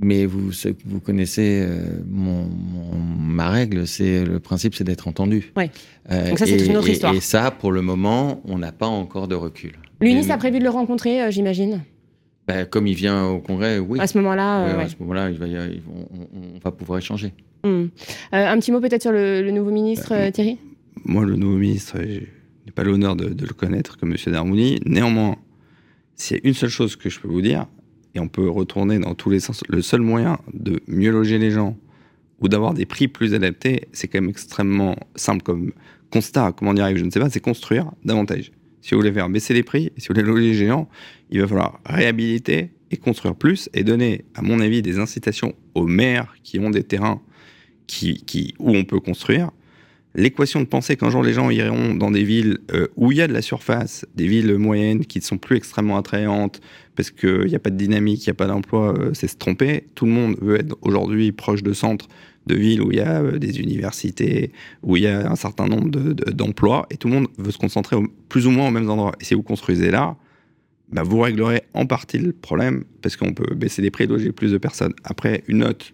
Mais 0.00 0.26
vous, 0.26 0.52
ce 0.52 0.68
vous 0.84 1.00
connaissez 1.00 1.66
mon, 2.06 2.44
mon- 2.44 2.98
ma 2.98 3.48
règle, 3.48 3.86
c'est 3.86 4.24
le 4.24 4.38
principe, 4.38 4.74
c'est 4.74 4.84
d'être 4.84 5.08
entendu. 5.08 5.50
Ouais. 5.56 5.70
Donc 6.10 6.38
ça, 6.38 6.44
c'est 6.46 6.66
une 6.66 6.76
autre 6.76 6.88
et- 6.88 6.92
histoire. 6.92 7.14
Et 7.14 7.20
ça, 7.20 7.50
pour 7.50 7.72
le 7.72 7.80
moment, 7.82 8.42
on 8.44 8.58
n'a 8.58 8.70
pas 8.72 8.86
encore 8.86 9.28
de 9.28 9.34
recul. 9.34 9.72
L'UNIS 10.00 10.30
a 10.30 10.36
prévu 10.38 10.58
de 10.58 10.64
le 10.64 10.70
rencontrer, 10.70 11.22
euh, 11.22 11.30
j'imagine. 11.30 11.82
bah, 12.46 12.64
comme 12.64 12.86
il 12.86 12.94
vient 12.94 13.26
au 13.26 13.40
congrès, 13.40 13.78
oui. 13.78 14.00
À 14.00 14.06
ce 14.06 14.16
moment-là. 14.18 14.64
Ouais, 14.64 14.70
euh, 14.70 14.72
ouais, 14.72 14.78
ouais. 14.78 14.84
À 14.84 14.88
ce 14.88 14.96
moment-là, 15.00 15.30
il 15.30 15.38
va 15.38 15.46
y 15.46 15.56
a- 15.56 15.66
il- 15.66 15.82
on, 15.88 16.00
on- 16.20 16.28
on 16.54 16.58
va 16.64 16.70
pouvoir 16.72 16.98
échanger. 16.98 17.34
Hmm. 17.64 17.68
Euh, 17.68 17.88
un 18.32 18.58
petit 18.58 18.72
mot 18.72 18.80
peut-être 18.80 19.02
sur 19.02 19.12
le, 19.12 19.42
le 19.42 19.50
nouveau 19.50 19.70
ministre, 19.70 20.12
euh, 20.14 20.30
Thierry? 20.30 20.56
Moi, 21.04 21.24
le 21.26 21.36
nouveau 21.36 21.56
ministre, 21.58 21.98
je 22.00 22.20
n'ai 22.20 22.72
pas 22.74 22.84
l'honneur 22.84 23.16
de, 23.16 23.28
de 23.28 23.44
le 23.44 23.52
connaître 23.52 23.98
comme 23.98 24.12
M. 24.12 24.16
Darmouni. 24.32 24.78
Néanmoins, 24.86 25.36
s'il 26.14 26.36
y 26.38 26.40
a 26.40 26.48
une 26.48 26.54
seule 26.54 26.70
chose 26.70 26.96
que 26.96 27.10
je 27.10 27.20
peux 27.20 27.28
vous 27.28 27.42
dire, 27.42 27.66
et 28.14 28.20
on 28.20 28.28
peut 28.28 28.48
retourner 28.48 28.98
dans 28.98 29.14
tous 29.14 29.28
les 29.30 29.40
sens, 29.40 29.62
le 29.68 29.82
seul 29.82 30.00
moyen 30.00 30.38
de 30.54 30.80
mieux 30.86 31.10
loger 31.10 31.38
les 31.38 31.50
gens 31.50 31.76
ou 32.40 32.48
d'avoir 32.48 32.72
des 32.72 32.86
prix 32.86 33.08
plus 33.08 33.34
adaptés, 33.34 33.88
c'est 33.92 34.08
quand 34.08 34.20
même 34.20 34.30
extrêmement 34.30 34.96
simple 35.16 35.42
comme 35.42 35.72
constat. 36.10 36.52
Comment 36.56 36.70
on 36.70 36.76
y 36.76 36.80
arrive, 36.80 36.96
je 36.96 37.04
ne 37.04 37.10
sais 37.10 37.20
pas, 37.20 37.28
c'est 37.28 37.40
construire 37.40 37.90
davantage. 38.04 38.52
Si 38.80 38.94
vous 38.94 39.00
voulez 39.00 39.12
faire 39.12 39.28
baisser 39.28 39.54
les 39.54 39.62
prix, 39.62 39.92
si 39.96 40.08
vous 40.08 40.14
voulez 40.14 40.26
loger 40.26 40.42
les 40.42 40.54
géants, 40.54 40.88
il 41.30 41.40
va 41.40 41.48
falloir 41.48 41.80
réhabiliter 41.84 42.70
et 42.90 42.96
construire 42.96 43.34
plus 43.34 43.68
et 43.74 43.84
donner, 43.84 44.24
à 44.34 44.42
mon 44.42 44.60
avis, 44.60 44.82
des 44.82 44.98
incitations 44.98 45.54
aux 45.74 45.86
maires 45.86 46.34
qui 46.42 46.58
ont 46.58 46.70
des 46.70 46.84
terrains 46.84 47.20
qui, 47.86 48.54
où 48.58 48.76
on 48.76 48.84
peut 48.84 49.00
construire 49.00 49.50
l'équation 50.14 50.60
de 50.60 50.64
penser 50.66 50.96
qu'un 50.96 51.10
jour 51.10 51.22
les 51.22 51.32
gens 51.32 51.50
iront 51.50 51.94
dans 51.94 52.10
des 52.10 52.24
villes 52.24 52.58
euh, 52.72 52.88
où 52.96 53.12
il 53.12 53.18
y 53.18 53.22
a 53.22 53.28
de 53.28 53.32
la 53.32 53.42
surface, 53.42 54.06
des 54.14 54.26
villes 54.26 54.56
moyennes 54.56 55.04
qui 55.04 55.18
ne 55.18 55.24
sont 55.24 55.38
plus 55.38 55.56
extrêmement 55.56 55.96
attrayantes 55.96 56.60
parce 56.96 57.10
qu'il 57.10 57.44
n'y 57.46 57.54
a 57.54 57.58
pas 57.60 57.70
de 57.70 57.76
dynamique, 57.76 58.24
il 58.26 58.28
n'y 58.28 58.32
a 58.32 58.34
pas 58.34 58.46
d'emploi, 58.46 58.94
euh, 58.98 59.10
c'est 59.14 59.28
se 59.28 59.36
tromper. 59.36 59.84
Tout 59.94 60.06
le 60.06 60.12
monde 60.12 60.36
veut 60.40 60.58
être 60.58 60.76
aujourd'hui 60.82 61.30
proche 61.32 61.62
de 61.62 61.72
centres 61.72 62.08
de 62.46 62.54
villes 62.54 62.80
où 62.82 62.90
il 62.90 62.96
y 62.98 63.00
a 63.00 63.20
euh, 63.22 63.38
des 63.38 63.60
universités, 63.60 64.50
où 64.82 64.96
il 64.96 65.02
y 65.02 65.06
a 65.06 65.30
un 65.30 65.36
certain 65.36 65.66
nombre 65.66 65.90
de- 65.90 66.12
de- 66.14 66.30
d'emplois 66.32 66.86
et 66.90 66.96
tout 66.96 67.06
le 67.08 67.14
monde 67.14 67.28
veut 67.38 67.50
se 67.52 67.58
concentrer 67.58 67.94
au- 67.94 68.08
plus 68.28 68.46
ou 68.46 68.50
moins 68.50 68.68
aux 68.68 68.72
mêmes 68.72 68.88
endroits. 68.90 69.12
Et 69.20 69.24
si 69.24 69.34
vous 69.34 69.42
construisez 69.42 69.90
là, 69.90 70.16
bah, 70.90 71.02
vous 71.02 71.20
réglerez 71.20 71.62
en 71.74 71.84
partie 71.84 72.18
le 72.18 72.32
problème 72.32 72.84
parce 73.02 73.16
qu'on 73.16 73.34
peut 73.34 73.54
baisser 73.54 73.82
les 73.82 73.90
prix 73.90 74.04
et 74.04 74.06
loger 74.06 74.32
plus 74.32 74.50
de 74.52 74.58
personnes. 74.58 74.94
Après, 75.04 75.44
une 75.46 75.58
note 75.58 75.92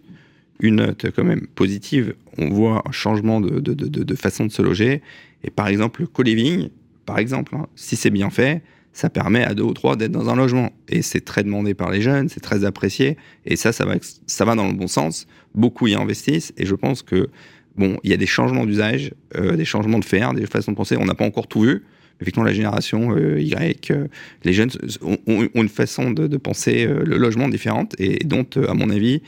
une 0.59 0.75
note 0.75 1.07
quand 1.15 1.23
même 1.23 1.47
positive. 1.47 2.15
On 2.37 2.49
voit 2.49 2.83
un 2.85 2.91
changement 2.91 3.41
de, 3.41 4.15
façon 4.15 4.45
de 4.45 4.51
se 4.51 4.61
loger. 4.61 5.01
Et 5.43 5.49
par 5.49 5.67
exemple, 5.67 6.01
le 6.01 6.07
co-living, 6.07 6.69
par 7.05 7.19
exemple, 7.19 7.55
hein, 7.55 7.67
si 7.75 7.95
c'est 7.95 8.09
bien 8.09 8.29
fait, 8.29 8.63
ça 8.93 9.09
permet 9.09 9.43
à 9.43 9.53
deux 9.53 9.63
ou 9.63 9.73
trois 9.73 9.97
d'être 9.97 10.11
dans 10.11 10.29
un 10.29 10.35
logement. 10.35 10.71
Et 10.87 11.01
c'est 11.01 11.21
très 11.21 11.43
demandé 11.43 11.73
par 11.73 11.91
les 11.91 12.01
jeunes, 12.01 12.29
c'est 12.29 12.39
très 12.39 12.63
apprécié. 12.63 13.17
Et 13.45 13.57
ça, 13.57 13.73
ça 13.73 13.85
va, 13.85 14.55
dans 14.55 14.67
le 14.67 14.73
bon 14.73 14.87
sens. 14.87 15.27
Beaucoup 15.53 15.87
y 15.87 15.95
investissent. 15.95 16.53
Et 16.57 16.65
je 16.65 16.75
pense 16.75 17.01
que, 17.01 17.29
bon, 17.75 17.97
il 18.03 18.11
y 18.11 18.13
a 18.13 18.17
des 18.17 18.25
changements 18.25 18.65
d'usage, 18.65 19.11
euh, 19.35 19.57
des 19.57 19.65
changements 19.65 19.99
de 19.99 20.05
faire, 20.05 20.33
des 20.33 20.45
façons 20.45 20.71
de 20.71 20.77
penser. 20.77 20.95
On 20.97 21.05
n'a 21.05 21.13
pas 21.13 21.25
encore 21.25 21.47
tout 21.47 21.61
vu. 21.61 21.83
Effectivement, 22.21 22.45
la 22.45 22.53
génération 22.53 23.13
euh, 23.13 23.41
Y, 23.41 23.91
euh, 23.91 24.07
les 24.45 24.53
jeunes 24.53 24.71
ont, 25.01 25.49
une 25.53 25.67
façon 25.67 26.11
de, 26.11 26.27
de 26.27 26.37
penser 26.37 26.85
le 26.87 27.17
logement 27.17 27.49
différente 27.49 27.93
et, 27.99 28.23
dont, 28.23 28.45
à 28.65 28.73
mon 28.73 28.89
avis, 28.89 29.21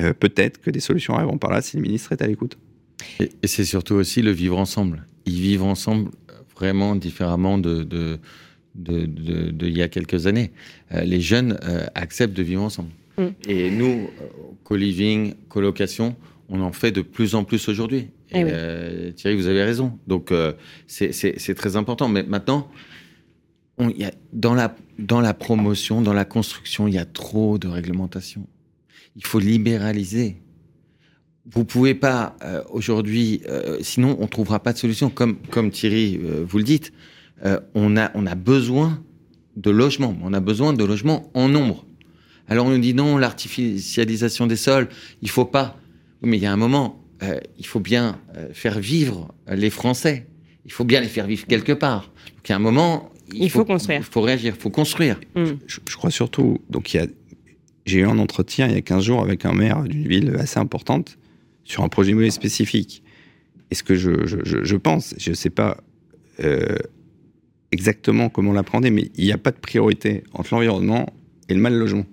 euh, 0.00 0.12
peut-être 0.12 0.60
que 0.60 0.70
des 0.70 0.80
solutions 0.80 1.14
arriveront 1.14 1.38
par 1.38 1.50
là 1.50 1.62
si 1.62 1.76
le 1.76 1.82
ministre 1.82 2.12
est 2.12 2.22
à 2.22 2.26
l'écoute. 2.26 2.58
Et, 3.20 3.30
et 3.42 3.46
c'est 3.46 3.64
surtout 3.64 3.94
aussi 3.94 4.22
le 4.22 4.30
vivre 4.30 4.58
ensemble. 4.58 5.06
Ils 5.26 5.40
vivent 5.40 5.62
ensemble 5.64 6.10
vraiment 6.56 6.94
différemment 6.96 7.58
de, 7.58 7.82
de, 7.82 8.18
de, 8.74 9.06
de, 9.06 9.50
de 9.50 9.66
il 9.66 9.76
y 9.76 9.82
a 9.82 9.88
quelques 9.88 10.26
années. 10.26 10.52
Euh, 10.92 11.02
les 11.02 11.20
jeunes 11.20 11.58
euh, 11.64 11.86
acceptent 11.94 12.36
de 12.36 12.42
vivre 12.42 12.62
ensemble. 12.62 12.90
Mm. 13.18 13.26
Et 13.48 13.70
nous, 13.70 14.08
co-living, 14.64 15.34
colocation, 15.48 16.16
on 16.48 16.60
en 16.60 16.72
fait 16.72 16.92
de 16.92 17.02
plus 17.02 17.34
en 17.34 17.44
plus 17.44 17.68
aujourd'hui. 17.68 18.08
Eh 18.30 18.44
oui. 18.44 18.50
euh, 18.52 19.12
Thierry, 19.12 19.36
vous 19.36 19.46
avez 19.46 19.62
raison. 19.62 19.98
Donc, 20.06 20.32
euh, 20.32 20.52
c'est- 20.86 21.54
très 21.54 21.76
important. 21.76 22.08
Mais 22.08 22.22
maintenant, 22.22 22.68
on, 23.78 23.88
il 23.90 23.98
y 23.98 24.04
a, 24.04 24.12
dans, 24.32 24.54
la, 24.54 24.74
dans 24.98 25.20
la 25.20 25.34
promotion, 25.34 26.00
dans 26.02 26.12
la 26.12 26.24
construction, 26.24 26.88
il 26.88 26.94
y 26.94 26.98
a 26.98 27.04
trop 27.04 27.58
de 27.58 27.68
réglementation. 27.68 28.46
Il 29.16 29.24
faut 29.24 29.38
libéraliser. 29.38 30.36
Vous 31.46 31.64
pouvez 31.64 31.94
pas 31.94 32.36
euh, 32.42 32.62
aujourd'hui, 32.70 33.42
euh, 33.48 33.78
sinon 33.82 34.16
on 34.18 34.26
trouvera 34.26 34.60
pas 34.60 34.72
de 34.72 34.78
solution. 34.78 35.10
Comme 35.10 35.36
comme 35.50 35.70
Thierry, 35.70 36.18
euh, 36.22 36.44
vous 36.46 36.58
le 36.58 36.64
dites, 36.64 36.92
euh, 37.44 37.60
on 37.74 37.96
a 37.96 38.10
on 38.14 38.26
a 38.26 38.34
besoin 38.34 39.02
de 39.56 39.70
logements. 39.70 40.16
On 40.22 40.32
a 40.32 40.40
besoin 40.40 40.72
de 40.72 40.84
logements 40.84 41.30
en 41.34 41.48
nombre. 41.48 41.84
Alors 42.48 42.66
on 42.66 42.70
nous 42.70 42.78
dit 42.78 42.94
non, 42.94 43.18
l'artificialisation 43.18 44.46
des 44.46 44.56
sols, 44.56 44.88
il 45.22 45.30
faut 45.30 45.44
pas. 45.44 45.76
Oui, 46.22 46.30
Mais 46.30 46.36
il 46.38 46.42
y 46.42 46.46
a 46.46 46.52
un 46.52 46.56
moment, 46.56 47.04
euh, 47.22 47.38
il 47.58 47.66
faut 47.66 47.80
bien 47.80 48.20
euh, 48.36 48.48
faire 48.52 48.78
vivre 48.78 49.34
les 49.50 49.70
Français. 49.70 50.26
Il 50.64 50.72
faut 50.72 50.84
bien 50.84 51.00
les 51.00 51.08
faire 51.08 51.26
vivre 51.26 51.46
quelque 51.46 51.72
part. 51.72 52.10
Donc 52.36 52.48
il 52.48 52.50
y 52.50 52.52
a 52.52 52.56
un 52.56 52.60
moment, 52.60 53.10
Il 53.32 53.50
faut 53.50 53.64
construire. 53.64 54.00
Il 54.00 54.04
faut 54.04 54.20
réagir, 54.20 54.54
il 54.56 54.60
faut 54.60 54.70
construire. 54.70 55.20
Mm. 55.34 55.44
je, 55.66 55.80
je 55.88 55.96
crois 55.96 56.10
surtout, 56.10 56.60
donc 56.70 56.92
il 56.92 56.96
y 56.98 57.00
a, 57.00 57.06
j'ai 57.84 58.00
eu 58.00 58.04
un 58.04 58.18
entretien 58.18 58.66
il 58.68 58.74
y 58.74 58.78
a 58.78 58.82
15 58.82 59.04
jours 59.04 59.22
avec 59.22 59.44
un 59.44 59.52
maire 59.52 59.82
d'une 59.82 60.06
ville 60.06 60.36
assez 60.38 60.58
importante 60.58 61.18
sur 61.64 61.82
un 61.82 61.88
projet 61.88 62.10
immobilier 62.10 62.30
spécifique. 62.30 63.02
Et 63.70 63.74
ce 63.74 63.82
que 63.82 63.94
je, 63.94 64.26
je, 64.26 64.38
je, 64.44 64.76
pense, 64.76 65.14
je 65.18 65.30
ne 65.30 65.34
sais 65.34 65.50
pas 65.50 65.78
euh, 66.42 66.76
exactement 67.72 68.28
comment 68.28 68.52
l'appréhender, 68.52 68.90
mais 68.90 69.10
il 69.16 69.24
n'y 69.24 69.32
a 69.32 69.38
pas 69.38 69.50
de 69.50 69.58
priorité 69.58 70.24
entre 70.32 70.54
l'environnement 70.54 71.12
et 71.48 71.54
le 71.54 71.60
mal 71.60 71.74
logement. 71.74 72.06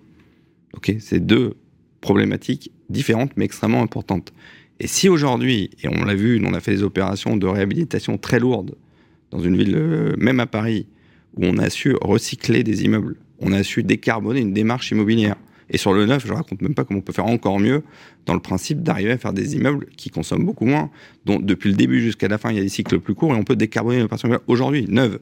Ok, 0.73 0.93
c'est 0.99 1.19
deux 1.19 1.55
problématiques 1.99 2.71
différentes 2.89 3.31
mais 3.35 3.45
extrêmement 3.45 3.81
importantes. 3.81 4.33
Et 4.79 4.87
si 4.87 5.09
aujourd'hui, 5.09 5.69
et 5.83 5.87
on 5.87 6.03
l'a 6.03 6.15
vu, 6.15 6.41
on 6.43 6.53
a 6.53 6.59
fait 6.59 6.71
des 6.71 6.83
opérations 6.83 7.37
de 7.37 7.45
réhabilitation 7.45 8.17
très 8.17 8.39
lourdes 8.39 8.75
dans 9.29 9.39
une 9.39 9.55
ville, 9.55 9.75
euh, 9.75 10.15
même 10.17 10.39
à 10.39 10.47
Paris, 10.47 10.87
où 11.35 11.45
on 11.45 11.57
a 11.57 11.69
su 11.69 11.95
recycler 12.01 12.63
des 12.63 12.83
immeubles, 12.83 13.17
on 13.39 13.53
a 13.53 13.63
su 13.63 13.83
décarboner 13.83 14.41
une 14.41 14.53
démarche 14.53 14.91
immobilière. 14.91 15.35
Et 15.73 15.77
sur 15.77 15.93
le 15.93 16.05
neuf, 16.05 16.27
je 16.27 16.33
raconte 16.33 16.61
même 16.61 16.75
pas 16.75 16.83
comment 16.83 16.99
on 16.99 17.01
peut 17.01 17.13
faire 17.13 17.25
encore 17.25 17.59
mieux 17.59 17.81
dans 18.25 18.33
le 18.33 18.41
principe 18.41 18.83
d'arriver 18.83 19.11
à 19.11 19.17
faire 19.17 19.31
des 19.31 19.55
immeubles 19.55 19.87
qui 19.95 20.09
consomment 20.09 20.45
beaucoup 20.45 20.65
moins, 20.65 20.91
dont 21.25 21.39
depuis 21.39 21.69
le 21.69 21.75
début 21.75 22.01
jusqu'à 22.01 22.27
la 22.27 22.37
fin, 22.37 22.51
il 22.51 22.57
y 22.57 22.59
a 22.59 22.61
des 22.61 22.69
cycles 22.69 22.99
plus 22.99 23.15
courts 23.15 23.33
et 23.33 23.37
on 23.37 23.43
peut 23.43 23.55
décarboner 23.55 23.99
une 23.99 24.03
opération 24.03 24.37
aujourd'hui, 24.47 24.85
neuve. 24.89 25.19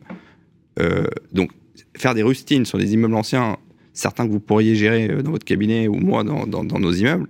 Euh, 0.79 1.05
donc, 1.31 1.51
faire 1.95 2.15
des 2.15 2.23
rustines 2.23 2.65
sur 2.65 2.79
des 2.79 2.93
immeubles 2.93 3.13
anciens, 3.13 3.57
certains 3.93 4.25
que 4.25 4.31
vous 4.31 4.39
pourriez 4.39 4.75
gérer 4.75 5.09
euh, 5.09 5.21
dans 5.21 5.31
votre 5.31 5.45
cabinet 5.45 5.87
ou 5.87 5.95
moi 5.95 6.23
dans, 6.23 6.47
dans, 6.47 6.63
dans 6.63 6.79
nos 6.79 6.93
immeubles, 6.93 7.27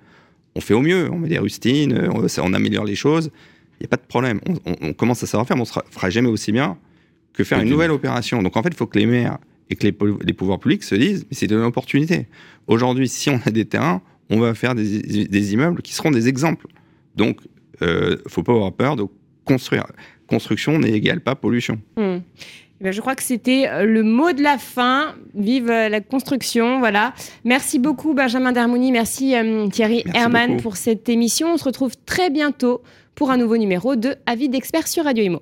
on 0.56 0.62
fait 0.62 0.74
au 0.74 0.82
mieux. 0.82 1.10
On 1.12 1.20
met 1.20 1.28
des 1.28 1.40
rustines, 1.40 1.94
euh, 1.94 2.10
on, 2.12 2.26
on 2.26 2.54
améliore 2.54 2.86
les 2.86 2.96
choses. 2.96 3.32
Il 3.80 3.84
n'y 3.84 3.86
a 3.86 3.90
pas 3.90 3.98
de 3.98 4.08
problème. 4.08 4.40
On, 4.48 4.54
on, 4.72 4.76
on 4.82 4.94
commence 4.94 5.24
à 5.24 5.28
savoir 5.28 5.46
faire, 5.46 5.58
mais 5.58 5.64
on 5.64 5.80
ne 5.80 5.92
fera 5.92 6.10
jamais 6.10 6.30
aussi 6.30 6.52
bien 6.52 6.78
que 7.34 7.44
faire 7.44 7.60
une 7.60 7.70
nouvelle 7.70 7.92
opération. 7.92 8.42
Donc 8.42 8.56
en 8.56 8.64
fait, 8.64 8.70
il 8.70 8.76
faut 8.76 8.88
que 8.88 8.98
les 8.98 9.06
maires 9.06 9.40
et 9.70 9.76
que 9.76 9.84
les, 9.84 9.92
po- 9.92 10.20
les 10.24 10.34
pouvoirs 10.34 10.60
publics 10.60 10.84
se 10.84 10.96
disent, 10.96 11.26
mais 11.30 11.36
c'est 11.36 11.50
une 11.52 11.62
opportunité. 11.64 12.28
Aujourd'hui, 12.68 13.08
si 13.08 13.30
on 13.30 13.40
a 13.46 13.52
des 13.52 13.66
terrains, 13.66 14.02
on 14.30 14.40
va 14.40 14.54
faire 14.54 14.76
des, 14.76 15.26
des 15.28 15.54
immeubles 15.54 15.82
qui 15.82 15.94
seront 15.94 16.12
des 16.12 16.28
exemples. 16.28 16.68
Donc, 17.16 17.40
euh, 17.82 18.18
faut 18.28 18.44
pas 18.44 18.54
avoir 18.54 18.72
peur 18.74 18.96
de 18.96 19.06
construire. 19.46 19.86
Construction 20.28 20.78
n'est 20.80 20.92
égale 20.92 21.22
pas 21.22 21.36
pollution. 21.36 21.80
Hmm. 21.98 22.18
Eh 22.82 22.84
ben, 22.86 22.94
je 22.94 23.02
crois 23.02 23.16
que 23.16 23.24
c'était 23.24 23.68
euh, 23.68 23.84
le 23.84 24.04
mot 24.04 24.32
de 24.32 24.42
la 24.42 24.58
fin. 24.58 25.16
Vive 25.36 25.70
euh, 25.70 25.90
la 25.90 26.00
construction, 26.00 26.80
voilà. 26.80 27.14
Merci 27.44 27.78
beaucoup 27.80 28.14
Benjamin 28.14 28.52
Darmoni, 28.54 28.92
merci 28.92 29.36
euh, 29.36 29.68
Thierry 29.68 30.04
Merci 30.06 30.18
Herman 30.20 30.48
beaucoup. 30.52 30.62
pour 30.62 30.78
cette 30.78 31.10
émission. 31.10 31.54
On 31.54 31.58
se 31.58 31.64
retrouve 31.66 31.94
très 32.06 32.30
bientôt 32.30 32.82
pour 33.16 33.32
un 33.32 33.38
nouveau 33.38 33.58
numéro 33.58 33.96
de 33.98 34.16
Avis 34.26 34.48
d'experts 34.48 34.88
sur 34.88 35.04
Radio 35.04 35.26
Imo. 35.26 35.42